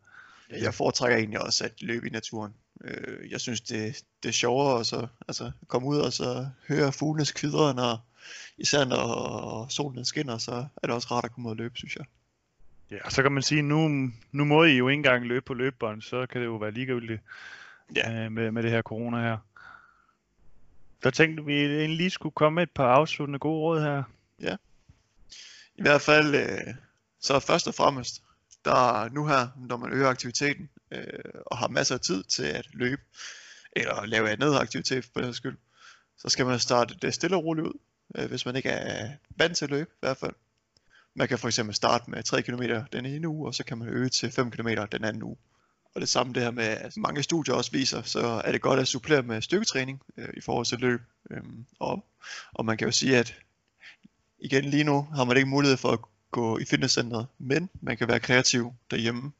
Jeg 0.49 0.73
foretrækker 0.73 1.17
egentlig 1.17 1.41
også 1.41 1.65
at 1.65 1.81
løbe 1.81 2.07
i 2.07 2.09
naturen. 2.09 2.53
Øh, 2.83 3.31
jeg 3.31 3.41
synes, 3.41 3.61
det, 3.61 4.03
det 4.23 4.29
er 4.29 4.33
sjovere 4.33 4.79
at 4.79 4.85
så, 4.85 5.07
altså, 5.27 5.51
komme 5.67 5.87
ud 5.87 5.97
og 5.97 6.13
så 6.13 6.47
høre 6.67 6.91
fuglenes 6.91 7.31
kvidre, 7.31 7.73
når, 7.73 8.10
især 8.57 8.85
når 8.85 9.67
solen 9.69 10.05
skinner, 10.05 10.37
så 10.37 10.51
er 10.51 10.87
det 10.87 10.91
også 10.91 11.07
rart 11.11 11.25
at 11.25 11.31
komme 11.31 11.49
ud 11.49 11.53
og 11.53 11.57
løbe, 11.57 11.77
synes 11.77 11.95
jeg. 11.95 12.05
Ja, 12.91 13.09
så 13.09 13.21
kan 13.21 13.31
man 13.31 13.43
sige, 13.43 13.61
nu, 13.61 14.09
nu 14.31 14.45
må 14.45 14.63
I 14.63 14.77
jo 14.77 14.87
ikke 14.87 14.99
engang 14.99 15.25
løbe 15.25 15.45
på 15.45 15.53
løbebånd, 15.53 16.01
så 16.01 16.25
kan 16.25 16.41
det 16.41 16.47
jo 16.47 16.55
være 16.55 16.71
ligegyldigt 16.71 17.21
ja. 17.95 18.25
øh, 18.25 18.31
med, 18.31 18.51
med 18.51 18.63
det 18.63 18.71
her 18.71 18.81
corona 18.81 19.21
her. 19.21 19.37
Så 21.03 21.11
tænkte 21.11 21.45
vi 21.45 21.53
egentlig 21.53 21.97
lige 21.97 22.09
skulle 22.09 22.33
komme 22.33 22.55
med 22.55 22.63
et 22.63 22.71
par 22.71 22.87
afsluttende 22.87 23.39
gode 23.39 23.59
råd 23.59 23.81
her. 23.81 24.03
Ja. 24.41 24.55
I 25.75 25.81
hvert 25.81 26.01
fald, 26.01 26.35
øh, 26.35 26.73
så 27.19 27.39
først 27.39 27.67
og 27.67 27.73
fremmest, 27.73 28.23
der 28.65 29.09
nu 29.09 29.27
her, 29.27 29.47
når 29.55 29.77
man 29.77 29.93
øger 29.93 30.09
aktiviteten, 30.09 30.69
øh, 30.91 31.03
og 31.45 31.57
har 31.57 31.67
masser 31.67 31.95
af 31.95 32.01
tid 32.01 32.23
til 32.23 32.43
at 32.43 32.67
løbe, 32.73 33.01
eller 33.71 34.05
lave 34.05 34.29
andet 34.29 34.55
aktivitet 34.55 35.05
for 35.13 35.21
den 35.21 35.33
skyld, 35.33 35.57
så 36.17 36.29
skal 36.29 36.45
man 36.45 36.59
starte 36.59 36.95
det 37.01 37.13
stille 37.13 37.35
og 37.35 37.43
roligt 37.43 37.67
ud, 37.67 37.73
øh, 38.15 38.29
hvis 38.29 38.45
man 38.45 38.55
ikke 38.55 38.69
er 38.69 39.09
vant 39.35 39.57
til 39.57 39.65
at 39.65 39.71
løbe 39.71 39.89
i 39.93 39.99
hvert 39.99 40.17
fald. 40.17 40.33
Man 41.13 41.27
kan 41.27 41.39
for 41.39 41.47
eksempel 41.47 41.75
starte 41.75 42.11
med 42.11 42.23
3 42.23 42.41
km 42.41 42.61
den 42.93 43.05
ene 43.05 43.27
uge, 43.27 43.47
og 43.47 43.55
så 43.55 43.63
kan 43.63 43.77
man 43.77 43.87
øge 43.87 44.09
til 44.09 44.31
5 44.31 44.51
km 44.51 44.67
den 44.91 45.03
anden 45.03 45.23
uge. 45.23 45.37
Og 45.95 46.01
det 46.01 46.09
samme 46.09 46.33
det 46.33 46.43
her 46.43 46.51
med, 46.51 46.63
at 46.63 46.97
mange 46.97 47.23
studier 47.23 47.55
også 47.55 47.71
viser, 47.71 48.01
så 48.01 48.41
er 48.45 48.51
det 48.51 48.61
godt 48.61 48.79
at 48.79 48.87
supplere 48.87 49.23
med 49.23 49.41
styrketræning 49.41 50.01
øh, 50.17 50.29
i 50.37 50.41
forhold 50.41 50.65
til 50.65 50.79
løb. 50.79 51.01
Øhm, 51.31 51.65
og, 51.79 52.05
og 52.53 52.65
man 52.65 52.77
kan 52.77 52.87
jo 52.87 52.91
sige, 52.91 53.17
at 53.17 53.35
igen 54.39 54.65
lige 54.65 54.83
nu 54.83 55.01
har 55.01 55.23
man 55.23 55.37
ikke 55.37 55.49
mulighed 55.49 55.77
for 55.77 55.91
at 55.91 55.99
gå 56.31 56.57
i 56.57 56.65
fitnesscenteret, 56.65 57.27
men 57.37 57.69
man 57.81 57.97
kan 57.97 58.07
være 58.07 58.19
kreativ 58.19 58.73
derhjemme. 58.91 59.31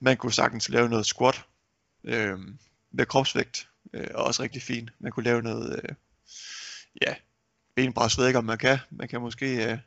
Man 0.00 0.16
kunne 0.16 0.32
sagtens 0.32 0.68
lave 0.68 0.88
noget 0.88 1.06
squat 1.06 1.44
øh, 2.04 2.38
med 2.90 3.06
kropsvægt, 3.06 3.68
øh, 3.92 4.06
og 4.14 4.24
også 4.24 4.42
rigtig 4.42 4.62
fint. 4.62 4.90
Man 4.98 5.12
kunne 5.12 5.24
lave 5.24 5.42
noget, 5.42 5.80
øh, 5.84 5.94
ja, 7.02 7.14
benpres 7.76 8.18
ved 8.18 8.24
jeg 8.24 8.28
ikke 8.28 8.38
om 8.38 8.44
man 8.44 8.58
kan. 8.58 8.78
Man 8.90 9.08
kan 9.08 9.20
måske 9.20 9.70
øh, 9.70 9.78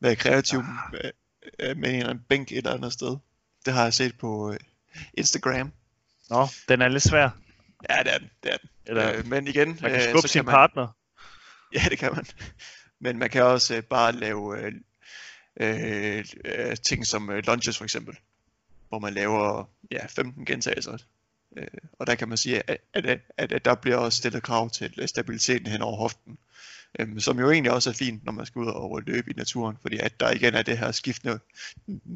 være 0.00 0.16
kreativ 0.16 0.62
med, 0.92 1.10
øh, 1.58 1.76
med 1.76 1.88
en 1.88 1.94
eller 1.94 2.10
anden 2.10 2.24
bænk 2.28 2.52
et 2.52 2.56
eller 2.56 2.74
andet 2.74 2.92
sted. 2.92 3.16
Det 3.66 3.72
har 3.72 3.82
jeg 3.82 3.94
set 3.94 4.18
på 4.18 4.52
øh, 4.52 4.58
Instagram. 5.14 5.72
Nå, 6.30 6.48
den 6.68 6.82
er 6.82 6.88
lidt 6.88 7.02
svær. 7.02 7.30
Ja, 7.90 8.02
det 8.02 8.14
er 8.14 8.18
den. 8.18 8.30
Det 8.42 8.52
er 8.52 8.56
den. 8.56 8.68
Eller, 8.86 9.16
øh, 9.16 9.26
men 9.26 9.46
igen, 9.46 9.68
man 9.82 9.90
kan 9.90 10.00
skubbe 10.00 10.26
øh, 10.26 10.28
sin 10.28 10.44
man, 10.44 10.52
partner. 10.52 10.88
Ja, 11.74 11.84
det 11.90 11.98
kan 11.98 12.12
man. 12.14 12.26
Men 13.00 13.18
man 13.18 13.30
kan 13.30 13.42
også 13.42 13.76
øh, 13.76 13.82
bare 13.82 14.12
lave 14.12 14.58
øh, 14.58 14.72
øh, 15.60 16.24
øh, 16.44 16.76
ting 16.76 17.06
som 17.06 17.30
øh, 17.30 17.42
lunges 17.46 17.78
for 17.78 17.84
eksempel, 17.84 18.16
hvor 18.88 18.98
man 18.98 19.14
laver 19.14 19.64
ja, 19.90 20.06
15 20.06 20.44
gentagelser. 20.44 20.98
Øh, 21.56 21.66
og 21.92 22.06
der 22.06 22.14
kan 22.14 22.28
man 22.28 22.38
sige, 22.38 22.70
at, 22.70 22.78
at, 22.94 23.20
at, 23.36 23.52
at 23.52 23.64
der 23.64 23.74
bliver 23.74 23.96
også 23.96 24.16
stillet 24.16 24.42
krav 24.42 24.70
til 24.70 25.08
stabiliteten 25.08 25.66
hen 25.66 25.82
over 25.82 25.96
hoften. 25.96 26.38
Øhm, 26.98 27.20
som 27.20 27.38
jo 27.38 27.50
egentlig 27.50 27.72
også 27.72 27.90
er 27.90 27.94
fint, 27.94 28.24
når 28.24 28.32
man 28.32 28.46
skal 28.46 28.60
ud 28.60 28.66
og 28.66 29.02
løbe 29.06 29.30
i 29.30 29.34
naturen, 29.34 29.76
fordi 29.82 29.98
at 29.98 30.20
der 30.20 30.30
igen 30.30 30.54
er 30.54 30.62
det 30.62 30.78
her 30.78 30.92
skiftende 30.92 31.38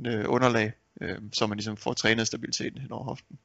øh, 0.06 0.24
underlag, 0.28 0.72
øh, 1.00 1.18
så 1.32 1.46
man 1.46 1.58
ligesom 1.58 1.76
får 1.76 1.92
trænet 1.92 2.26
stabiliteten 2.26 2.80
hen 2.80 2.92
over 2.92 3.04
hoften. 3.04 3.38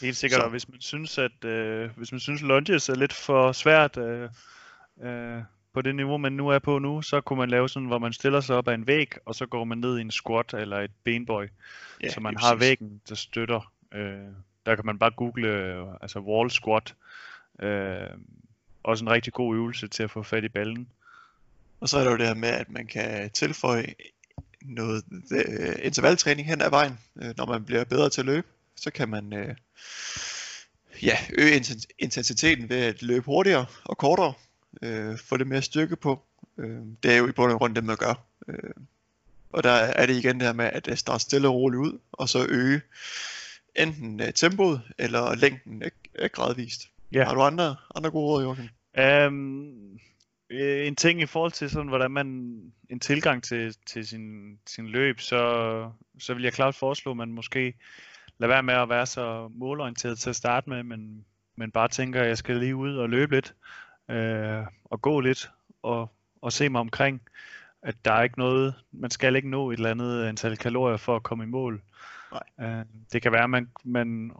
Helt 0.00 0.16
sikkert, 0.16 0.40
så. 0.40 0.44
og 0.44 0.50
hvis 0.50 0.68
man 0.68 0.80
synes, 0.80 1.18
at 1.18 1.44
øh, 1.44 1.90
hvis 1.96 2.12
man 2.12 2.20
synes 2.20 2.42
lunges 2.42 2.88
er 2.88 2.94
lidt 2.94 3.12
for 3.12 3.52
svært 3.52 3.96
øh, 3.96 4.28
øh, 5.02 5.42
på 5.74 5.82
det 5.82 5.96
niveau, 5.96 6.16
man 6.16 6.32
nu 6.32 6.48
er 6.48 6.58
på 6.58 6.78
nu, 6.78 7.02
så 7.02 7.20
kunne 7.20 7.38
man 7.38 7.50
lave 7.50 7.68
sådan, 7.68 7.88
hvor 7.88 7.98
man 7.98 8.12
stiller 8.12 8.40
sig 8.40 8.56
op 8.56 8.68
ad 8.68 8.74
en 8.74 8.86
væg, 8.86 9.12
og 9.24 9.34
så 9.34 9.46
går 9.46 9.64
man 9.64 9.78
ned 9.78 9.98
i 9.98 10.00
en 10.00 10.10
squat 10.10 10.54
eller 10.54 10.80
et 10.80 10.90
benbøj, 11.04 11.48
ja, 12.02 12.10
så 12.10 12.20
man 12.20 12.36
har 12.36 12.54
præcis. 12.54 12.68
væggen, 12.68 13.00
der 13.08 13.14
støtter. 13.14 13.72
Øh, 13.94 14.18
der 14.66 14.74
kan 14.74 14.86
man 14.86 14.98
bare 14.98 15.10
google 15.10 15.48
øh, 15.48 15.86
altså 16.00 16.18
wall 16.18 16.50
squat. 16.50 16.94
Øh, 17.62 18.08
også 18.84 19.04
en 19.04 19.10
rigtig 19.10 19.32
god 19.32 19.56
øvelse 19.56 19.88
til 19.88 20.02
at 20.02 20.10
få 20.10 20.22
fat 20.22 20.44
i 20.44 20.48
ballen. 20.48 20.88
Og 21.80 21.88
så 21.88 21.98
er 21.98 22.04
der 22.04 22.10
jo 22.10 22.16
det 22.16 22.26
her 22.26 22.34
med, 22.34 22.48
at 22.48 22.70
man 22.70 22.86
kan 22.86 23.30
tilføje 23.30 23.94
noget 24.62 25.04
øh, 25.32 25.76
intervaltræning 25.82 26.48
hen 26.48 26.60
ad 26.60 26.70
vejen, 26.70 26.98
øh, 27.22 27.34
når 27.36 27.46
man 27.46 27.64
bliver 27.64 27.84
bedre 27.84 28.10
til 28.10 28.20
at 28.20 28.26
løbe. 28.26 28.46
Så 28.76 28.90
kan 28.90 29.08
man 29.08 29.32
øh, 29.32 29.54
ja, 31.02 31.18
øge 31.38 31.64
intensiteten 31.98 32.68
ved 32.68 32.76
at 32.76 33.02
løbe 33.02 33.24
hurtigere 33.24 33.66
og 33.84 33.98
kortere, 33.98 34.32
øh, 34.82 35.18
få 35.18 35.36
det 35.36 35.46
mere 35.46 35.62
styrke 35.62 35.96
på. 35.96 36.22
Øh, 36.58 36.80
det 37.02 37.12
er 37.12 37.16
jo 37.16 37.28
i 37.28 37.32
bund 37.32 37.52
og 37.52 37.58
grund 37.58 37.74
det, 37.74 37.84
man 37.84 37.96
gør. 37.96 38.14
Øh, 38.48 38.70
og 39.52 39.62
der 39.62 39.70
er 39.70 40.06
det 40.06 40.16
igen 40.16 40.34
det 40.34 40.46
her 40.46 40.52
med 40.52 40.64
at 40.64 40.88
øh, 40.88 40.96
starte 40.96 41.22
stille 41.22 41.48
og 41.48 41.54
roligt 41.54 41.80
ud, 41.80 41.98
og 42.12 42.28
så 42.28 42.46
øge 42.48 42.80
enten 43.76 44.20
øh, 44.20 44.32
tempoet 44.32 44.82
eller 44.98 45.34
længden 45.34 45.82
gradvist. 46.32 46.88
Ja. 47.12 47.24
Har 47.24 47.34
du 47.34 47.42
andre, 47.42 47.76
andre 47.94 48.10
gode 48.10 48.26
råd, 48.26 48.42
Joachim? 48.42 48.68
Um, 49.28 49.98
en 50.50 50.96
ting 50.96 51.20
i 51.20 51.26
forhold 51.26 51.52
til 51.52 51.70
sådan, 51.70 51.88
hvordan 51.88 52.10
man 52.10 52.26
en 52.88 53.00
tilgang 53.00 53.42
til, 53.42 53.76
til 53.86 54.06
sin, 54.06 54.58
sin 54.66 54.86
løb, 54.86 55.20
så, 55.20 55.90
så 56.18 56.34
vil 56.34 56.42
jeg 56.42 56.52
klart 56.52 56.74
foreslå, 56.74 57.10
at 57.10 57.16
man 57.16 57.32
måske 57.32 57.74
lader 58.38 58.52
være 58.52 58.62
med 58.62 58.74
at 58.74 58.88
være 58.88 59.06
så 59.06 59.50
målorienteret 59.54 60.18
til 60.18 60.30
at 60.30 60.36
starte 60.36 60.70
med, 60.70 60.82
men, 60.82 61.24
men 61.56 61.70
bare 61.70 61.88
tænker, 61.88 62.20
at 62.22 62.28
jeg 62.28 62.38
skal 62.38 62.56
lige 62.56 62.76
ud 62.76 62.96
og 62.96 63.08
løbe 63.08 63.34
lidt, 63.34 63.54
øh, 64.10 64.66
og 64.84 65.02
gå 65.02 65.20
lidt, 65.20 65.50
og, 65.82 66.12
og 66.42 66.52
se 66.52 66.68
mig 66.68 66.80
omkring, 66.80 67.22
at 67.82 68.04
der 68.04 68.12
er 68.12 68.22
ikke 68.22 68.38
noget, 68.38 68.74
man 68.92 69.10
skal 69.10 69.36
ikke 69.36 69.50
nå 69.50 69.70
et 69.70 69.76
eller 69.76 69.90
andet 69.90 70.24
antal 70.24 70.56
kalorier 70.56 70.96
for 70.96 71.16
at 71.16 71.22
komme 71.22 71.44
i 71.44 71.46
mål. 71.46 71.82
Nej. 72.32 72.68
Øh, 72.68 72.84
det 73.12 73.22
kan 73.22 73.32
være, 73.32 73.44
at 73.44 73.50
man, 73.50 73.70
man 73.84 74.32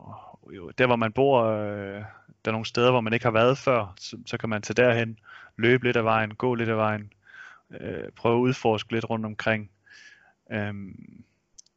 jo, 0.52 0.70
der 0.78 0.86
hvor 0.86 0.96
man 0.96 1.12
bor, 1.12 1.44
øh, 1.44 2.02
der 2.44 2.50
er 2.50 2.52
nogle 2.52 2.66
steder, 2.66 2.90
hvor 2.90 3.00
man 3.00 3.12
ikke 3.12 3.26
har 3.26 3.30
været 3.30 3.58
før, 3.58 3.94
så, 3.98 4.16
så 4.26 4.36
kan 4.36 4.48
man 4.48 4.62
tage 4.62 4.82
derhen, 4.84 5.18
løbe 5.56 5.84
lidt 5.84 5.96
af 5.96 6.04
vejen, 6.04 6.34
gå 6.34 6.54
lidt 6.54 6.68
af 6.68 6.76
vejen, 6.76 7.12
øh, 7.80 8.10
prøve 8.16 8.36
at 8.36 8.40
udforske 8.40 8.92
lidt 8.92 9.10
rundt 9.10 9.26
omkring. 9.26 9.70
Øh, 10.52 10.74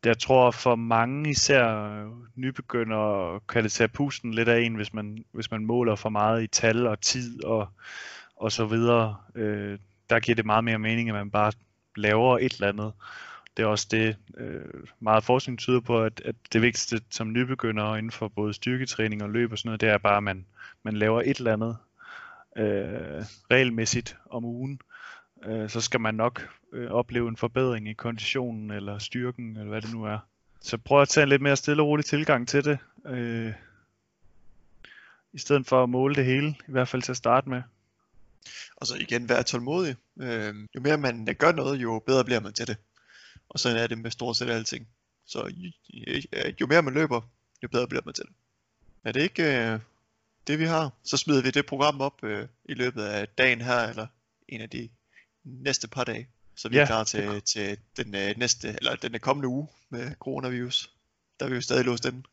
jeg 0.06 0.19
tror 0.19 0.51
for 0.51 0.75
mange, 0.75 1.30
især 1.30 2.03
nybegynder, 2.36 3.39
kan 3.49 3.63
det 3.63 3.71
tage 3.71 3.88
pusten 3.88 4.34
lidt 4.34 4.49
af 4.49 4.60
en, 4.60 4.75
hvis 4.75 4.93
man, 4.93 5.25
hvis 5.32 5.51
man 5.51 5.65
måler 5.65 5.95
for 5.95 6.10
meget 6.10 6.43
i 6.43 6.47
tal 6.47 6.88
og 6.88 7.01
tid 7.01 7.43
og, 7.43 7.67
og 8.36 8.51
så 8.51 8.65
videre. 8.65 9.17
Øh, 9.36 9.80
der 10.10 10.19
giver 10.19 10.36
det 10.36 10.45
meget 10.45 10.63
mere 10.63 10.80
mening, 10.80 11.10
at 11.10 11.15
man 11.15 11.32
bare 11.32 11.51
laver 11.95 12.39
et 12.39 12.53
eller 12.53 12.67
andet. 12.67 12.93
Det 13.58 13.63
er 13.63 13.67
også 13.67 13.88
det, 13.91 14.17
øh, 14.38 14.84
meget 15.00 15.24
forskning 15.24 15.60
tyder 15.60 15.80
på, 15.80 16.04
at, 16.04 16.22
at 16.26 16.36
det 16.54 16.62
vigtigste 16.62 17.02
som 17.10 17.34
nybegynder 17.34 17.96
inden 17.96 18.12
for 18.12 18.28
både 18.28 18.54
styrketræning 18.54 19.24
og 19.24 19.30
løb 19.30 19.52
og 19.52 19.58
sådan 19.58 19.67
noget, 19.67 19.82
det 19.82 19.89
er 19.89 19.98
bare, 19.98 20.17
at 20.17 20.24
man, 20.24 20.46
man 20.84 20.98
laver 20.98 21.22
et 21.22 21.38
eller 21.38 21.54
andet 21.54 21.78
øh, 22.58 23.26
regelmæssigt 23.52 24.17
om 24.30 24.46
ugen. 24.46 24.82
Øh, 25.46 25.70
så 25.70 25.82
skal 25.82 26.02
man 26.02 26.15
nok 26.15 26.50
øh, 26.74 26.91
opleve 26.91 27.30
en 27.30 27.38
forbedring 27.38 27.89
i 27.89 27.93
konditionen 27.93 28.72
eller 28.72 29.00
styrken, 29.00 29.58
eller 29.58 29.70
hvad 29.70 29.82
det 29.82 29.93
nu 29.93 30.04
er. 30.04 30.20
Så 30.62 30.78
prøv 30.78 31.02
at 31.02 31.10
tage 31.10 31.24
en 31.24 31.30
lidt 31.30 31.41
mere 31.41 31.56
stille 31.56 31.84
og 31.84 31.88
rolig 31.88 32.06
tilgang 32.06 32.48
til 32.48 32.65
det. 32.65 32.78
Øh, 33.06 33.54
I 35.34 35.39
stedet 35.39 35.67
for 35.67 35.84
at 35.84 35.89
måle 35.89 36.15
det 36.15 36.26
hele, 36.26 36.48
i 36.67 36.72
hvert 36.72 36.88
fald 36.88 37.02
til 37.02 37.12
at 37.12 37.17
starte 37.17 37.50
med. 37.50 37.62
Og 38.76 38.88
så 38.88 38.96
igen 38.96 39.30
vær 39.30 39.41
tålmodig. 39.41 39.96
Øh, 40.22 40.56
jo 40.76 40.82
mere 40.82 40.98
man 40.98 41.28
gør 41.39 41.52
noget, 41.52 41.78
jo 41.78 42.04
bedre 42.06 42.26
bliver 42.26 42.39
man 42.39 42.54
til 42.54 42.67
det. 42.67 42.78
Og 43.49 43.60
sådan 43.60 43.77
er 43.77 43.88
det 43.88 43.97
med 43.97 44.12
stort 44.12 44.38
set 44.38 44.49
alting. 44.49 44.88
Så 45.25 45.53
jo, 46.62 46.67
mere 46.67 46.81
man 46.81 46.93
løber, 46.93 47.21
jo 47.63 47.67
bedre 47.67 47.88
bliver 47.88 48.01
man 48.05 48.13
til 48.13 48.25
det. 48.25 48.33
Er 49.03 49.12
det 49.12 49.21
ikke 49.21 49.43
øh, 49.43 49.79
det 50.47 50.60
vi 50.60 50.65
har, 50.65 50.91
så 51.03 51.17
smider 51.17 51.41
vi 51.41 51.51
det 51.51 51.65
program 51.65 52.01
op 52.01 52.23
øh, 52.23 52.47
i 52.65 52.73
løbet 52.73 53.03
af 53.03 53.27
dagen 53.27 53.62
her, 53.62 53.79
eller 53.79 54.07
en 54.47 54.62
af 54.62 54.69
de 54.69 54.89
næste 55.43 55.88
par 55.88 56.03
dage. 56.03 56.27
Så 56.55 56.69
vi 56.69 56.75
ja. 56.75 56.81
er 56.81 56.86
klar 56.86 57.03
til, 57.03 57.41
til 57.41 57.77
den 57.97 58.15
øh, 58.15 58.38
næste, 58.38 58.67
eller 58.67 58.95
den 58.95 59.19
kommende 59.19 59.47
uge 59.47 59.67
med 59.89 60.15
coronavirus. 60.15 60.91
Der 61.39 61.45
er 61.45 61.49
vi 61.49 61.55
jo 61.55 61.62
stadig 61.62 61.86
låst 61.86 62.05
inden. 62.05 62.25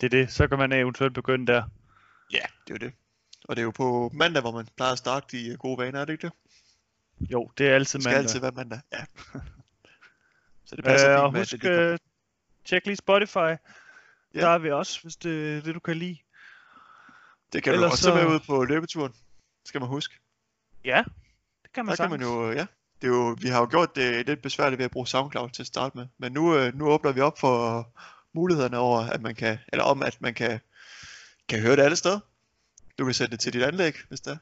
Det 0.00 0.06
er 0.06 0.08
det, 0.08 0.32
så 0.32 0.48
kan 0.48 0.58
man 0.58 0.72
eventuelt 0.72 1.14
begynde 1.14 1.52
der. 1.52 1.62
Ja, 2.32 2.42
det 2.66 2.70
er 2.70 2.74
jo 2.74 2.86
det. 2.86 2.92
Og 3.44 3.56
det 3.56 3.62
er 3.62 3.64
jo 3.64 3.70
på 3.70 4.10
mandag, 4.14 4.40
hvor 4.40 4.52
man 4.52 4.68
plejer 4.76 4.92
at 4.92 4.98
starte 4.98 5.36
de 5.36 5.56
gode 5.56 5.78
vaner, 5.78 6.00
er 6.00 6.04
det 6.04 6.12
ikke 6.12 6.26
det? 6.26 6.32
Jo, 7.30 7.50
det 7.58 7.68
er 7.68 7.74
altid 7.74 7.98
mandag. 7.98 8.22
Det 8.22 8.30
skal 8.30 8.38
altid 8.38 8.40
være 8.40 8.52
mandag, 8.52 8.80
ja. 8.92 9.04
Så 10.64 10.76
det 10.76 10.84
passer 10.84 11.10
øh, 11.10 11.24
fint 11.24 11.32
med, 11.32 11.40
husk, 11.40 11.62
det 11.62 11.92
uh, 11.92 11.98
tjek 12.64 12.86
lige 12.86 12.96
Spotify. 12.96 13.36
Ja. 13.36 13.56
Der 14.40 14.48
er 14.48 14.58
vi 14.58 14.70
også, 14.70 15.02
hvis 15.02 15.16
det 15.16 15.56
er 15.56 15.60
det, 15.60 15.74
du 15.74 15.80
kan 15.80 15.96
lide. 15.96 16.18
Det 17.52 17.62
kan 17.62 17.72
Ellers 17.72 17.88
du 17.88 17.92
også 17.92 18.02
så... 18.02 18.14
med 18.14 18.26
ud 18.26 18.40
på 18.40 18.64
løbeturen, 18.64 19.12
skal 19.64 19.80
man 19.80 19.88
huske. 19.88 20.14
Ja, 20.84 21.02
det 21.62 21.72
kan 21.72 21.84
man 21.84 21.90
Der 21.90 21.96
sagtens. 21.96 22.22
kan 22.22 22.28
man 22.28 22.46
jo, 22.46 22.52
ja. 22.52 22.66
Det 23.00 23.08
er 23.08 23.12
jo, 23.12 23.36
vi 23.40 23.48
har 23.48 23.60
jo 23.60 23.66
gjort 23.70 23.96
det 23.96 24.26
lidt 24.26 24.42
besværligt 24.42 24.78
ved 24.78 24.84
at 24.84 24.90
bruge 24.90 25.06
SoundCloud 25.06 25.50
til 25.50 25.62
at 25.62 25.66
starte 25.66 25.96
med, 25.96 26.06
men 26.18 26.32
nu, 26.32 26.56
øh, 26.56 26.74
nu 26.74 26.86
åbner 26.88 27.12
vi 27.12 27.20
op 27.20 27.38
for 27.38 27.88
mulighederne 28.32 28.78
over, 28.78 29.00
at 29.00 29.22
man 29.22 29.34
kan, 29.34 29.58
eller 29.72 29.84
om 29.84 30.02
at 30.02 30.20
man 30.20 30.34
kan, 30.34 30.60
kan 31.48 31.60
høre 31.60 31.76
det 31.76 31.82
alle 31.82 31.96
steder. 31.96 32.20
Du 32.98 33.04
kan 33.04 33.14
sætte 33.14 33.32
det 33.32 33.40
til 33.40 33.52
dit 33.52 33.62
anlæg, 33.62 33.94
hvis 34.08 34.20
det 34.20 34.38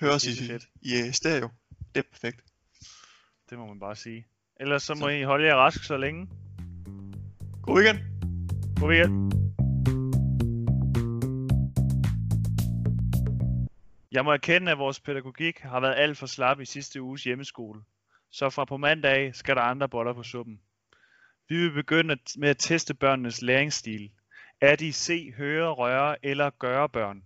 høres 0.00 0.24
i, 0.26 0.52
i 0.80 1.12
stereo. 1.12 1.50
Det 1.94 2.04
er 2.04 2.08
perfekt. 2.10 2.44
Det 3.50 3.58
må 3.58 3.66
man 3.66 3.80
bare 3.80 3.96
sige. 3.96 4.26
Ellers 4.60 4.82
så 4.82 4.94
må 4.94 5.00
så. 5.00 5.08
I 5.08 5.22
holde 5.22 5.46
jer 5.46 5.54
rask 5.54 5.84
så 5.84 5.96
længe. 5.96 6.28
God 7.62 7.76
weekend. 7.76 7.98
God 8.80 8.88
weekend. 8.88 9.30
Jeg 14.12 14.24
må 14.24 14.32
erkende, 14.32 14.72
at 14.72 14.78
vores 14.78 15.00
pædagogik 15.00 15.58
har 15.58 15.80
været 15.80 15.94
alt 15.96 16.18
for 16.18 16.26
slap 16.26 16.60
i 16.60 16.64
sidste 16.64 17.02
uges 17.02 17.24
hjemmeskole. 17.24 17.80
Så 18.30 18.50
fra 18.50 18.64
på 18.64 18.76
mandag 18.76 19.34
skal 19.34 19.56
der 19.56 19.62
andre 19.62 19.88
boller 19.88 20.12
på 20.12 20.22
suppen. 20.22 20.60
Vi 21.48 21.56
vil 21.56 21.72
begynde 21.72 22.16
med 22.36 22.48
at 22.48 22.58
teste 22.58 22.94
børnenes 22.94 23.42
læringsstil. 23.42 24.10
Er 24.60 24.76
de 24.76 24.92
se, 24.92 25.32
høre, 25.32 25.72
røre 25.72 26.26
eller 26.26 26.50
gøre 26.50 26.88
børn? 26.88 27.22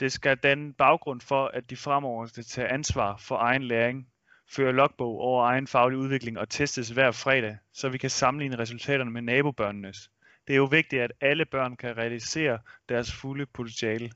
Det 0.00 0.12
skal 0.12 0.36
danne 0.36 0.72
baggrund 0.72 1.20
for, 1.20 1.46
at 1.46 1.70
de 1.70 1.76
fremover 1.76 2.26
skal 2.26 2.44
tage 2.44 2.68
ansvar 2.68 3.16
for 3.16 3.36
egen 3.36 3.62
læring, 3.62 4.08
føre 4.50 4.72
logbog 4.72 5.20
over 5.20 5.44
egen 5.44 5.66
faglig 5.66 5.98
udvikling 5.98 6.38
og 6.38 6.48
testes 6.48 6.88
hver 6.88 7.10
fredag, 7.10 7.56
så 7.72 7.88
vi 7.88 7.98
kan 7.98 8.10
sammenligne 8.10 8.58
resultaterne 8.58 9.10
med 9.10 9.22
nabobørnenes. 9.22 10.10
Det 10.46 10.52
er 10.52 10.56
jo 10.56 10.64
vigtigt, 10.64 11.02
at 11.02 11.12
alle 11.20 11.44
børn 11.44 11.76
kan 11.76 11.96
realisere 11.96 12.58
deres 12.88 13.12
fulde 13.12 13.46
potentiale. 13.46 14.10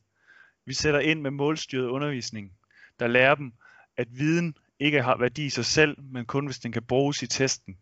Vi 0.67 0.75
sætter 0.75 1.01
ind 1.01 1.21
med 1.21 1.31
målstyret 1.31 1.87
undervisning, 1.87 2.53
der 3.01 3.07
lærer 3.07 3.35
dem, 3.35 3.53
at 3.97 4.09
viden 4.11 4.57
ikke 4.79 5.03
har 5.03 5.17
værdi 5.17 5.47
i 5.47 5.51
sig 5.51 5.65
selv, 5.65 6.03
men 6.03 6.27
kun 6.27 6.47
hvis 6.47 6.59
den 6.59 6.73
kan 6.73 6.83
bruges 6.83 7.23
i 7.23 7.27
testen. 7.27 7.79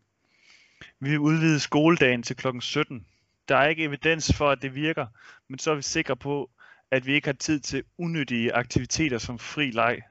Vi 1.00 1.10
vil 1.10 1.18
udvide 1.18 1.60
skoledagen 1.60 2.22
til 2.22 2.36
kl. 2.36 2.46
17. 2.60 3.06
Der 3.48 3.56
er 3.56 3.68
ikke 3.68 3.84
evidens 3.84 4.34
for, 4.36 4.50
at 4.50 4.62
det 4.62 4.74
virker, 4.74 5.06
men 5.48 5.58
så 5.58 5.70
er 5.70 5.74
vi 5.74 5.82
sikre 5.82 6.16
på, 6.16 6.50
at 6.90 7.06
vi 7.06 7.14
ikke 7.14 7.28
har 7.28 7.32
tid 7.32 7.60
til 7.60 7.84
unødige 7.98 8.54
aktiviteter 8.54 9.18
som 9.18 9.38
fri 9.38 9.70
leg. 9.70 10.02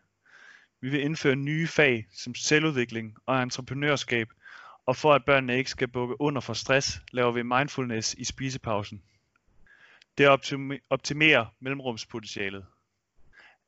Vi 0.82 0.90
vil 0.90 1.02
indføre 1.02 1.36
nye 1.36 1.68
fag 1.68 2.08
som 2.14 2.36
selvudvikling 2.36 3.18
og 3.26 3.44
entreprenørskab, 3.44 4.30
og 4.86 4.96
for 4.96 5.14
at 5.14 5.26
børnene 5.26 5.58
ikke 5.58 5.70
skal 5.70 5.88
bukke 5.88 6.22
under 6.22 6.42
for 6.42 6.54
stress, 6.54 7.00
laver 7.12 7.32
vi 7.32 7.44
mindfulness 7.44 8.14
i 8.14 8.24
spisepausen. 8.24 9.04
Det 10.18 10.28
optimerer 10.90 11.46
mellemrumspotentialet. 11.60 12.66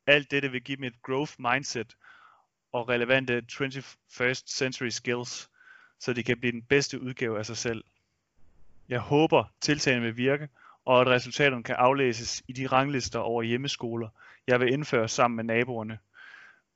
Alt 0.07 0.31
dette 0.31 0.51
vil 0.51 0.61
give 0.61 0.75
dem 0.75 0.83
et 0.83 1.01
growth 1.01 1.33
mindset 1.39 1.95
og 2.71 2.89
relevante 2.89 3.43
21st 3.51 4.43
century 4.47 4.89
skills, 4.89 5.49
så 5.99 6.13
de 6.13 6.23
kan 6.23 6.39
blive 6.39 6.51
den 6.51 6.63
bedste 6.63 7.01
udgave 7.01 7.39
af 7.39 7.45
sig 7.45 7.57
selv. 7.57 7.83
Jeg 8.89 8.99
håber, 8.99 9.43
tiltagene 9.61 10.01
vil 10.05 10.17
virke, 10.17 10.49
og 10.87 11.01
at 11.01 11.07
resultaterne 11.07 11.63
kan 11.63 11.75
aflæses 11.75 12.43
i 12.47 12.53
de 12.53 12.67
ranglister 12.67 13.19
over 13.19 13.43
hjemmeskoler, 13.43 14.09
jeg 14.47 14.59
vil 14.59 14.73
indføre 14.73 15.07
sammen 15.07 15.35
med 15.35 15.43
naboerne. 15.43 15.99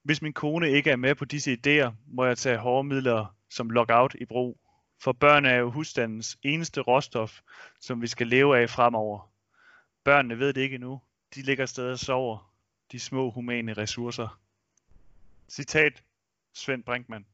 Hvis 0.04 0.22
min 0.22 0.34
kone 0.34 0.70
ikke 0.70 0.92
er 0.92 0.96
med 0.96 1.16
på 1.16 1.26
disse 1.26 1.58
idéer, 1.58 1.92
må 2.08 2.26
jeg 2.26 2.38
tage 2.38 2.58
hårde 2.58 2.88
midler 2.88 3.36
som 3.50 3.70
lockout 3.70 4.16
i 4.22 4.26
brug. 4.26 4.60
For 5.04 5.12
børn 5.12 5.46
er 5.46 5.56
jo 5.56 5.72
husstandens 5.72 6.38
eneste 6.44 6.82
råstof, 6.82 7.40
som 7.80 8.02
vi 8.02 8.08
skal 8.08 8.28
leve 8.28 8.58
af 8.58 8.70
fremover. 8.70 9.32
Børnene 10.04 10.40
ved 10.40 10.54
det 10.54 10.62
ikke 10.62 10.76
endnu. 10.76 11.02
De 11.36 11.42
ligger 11.42 11.66
stadig 11.66 11.92
og 11.92 12.00
sover. 12.00 12.54
De 12.92 13.00
små 13.00 13.32
humane 13.32 13.74
ressourcer. 13.74 14.40
Citat 15.50 16.04
Svend 16.54 16.84
Brinkmann. 16.84 17.26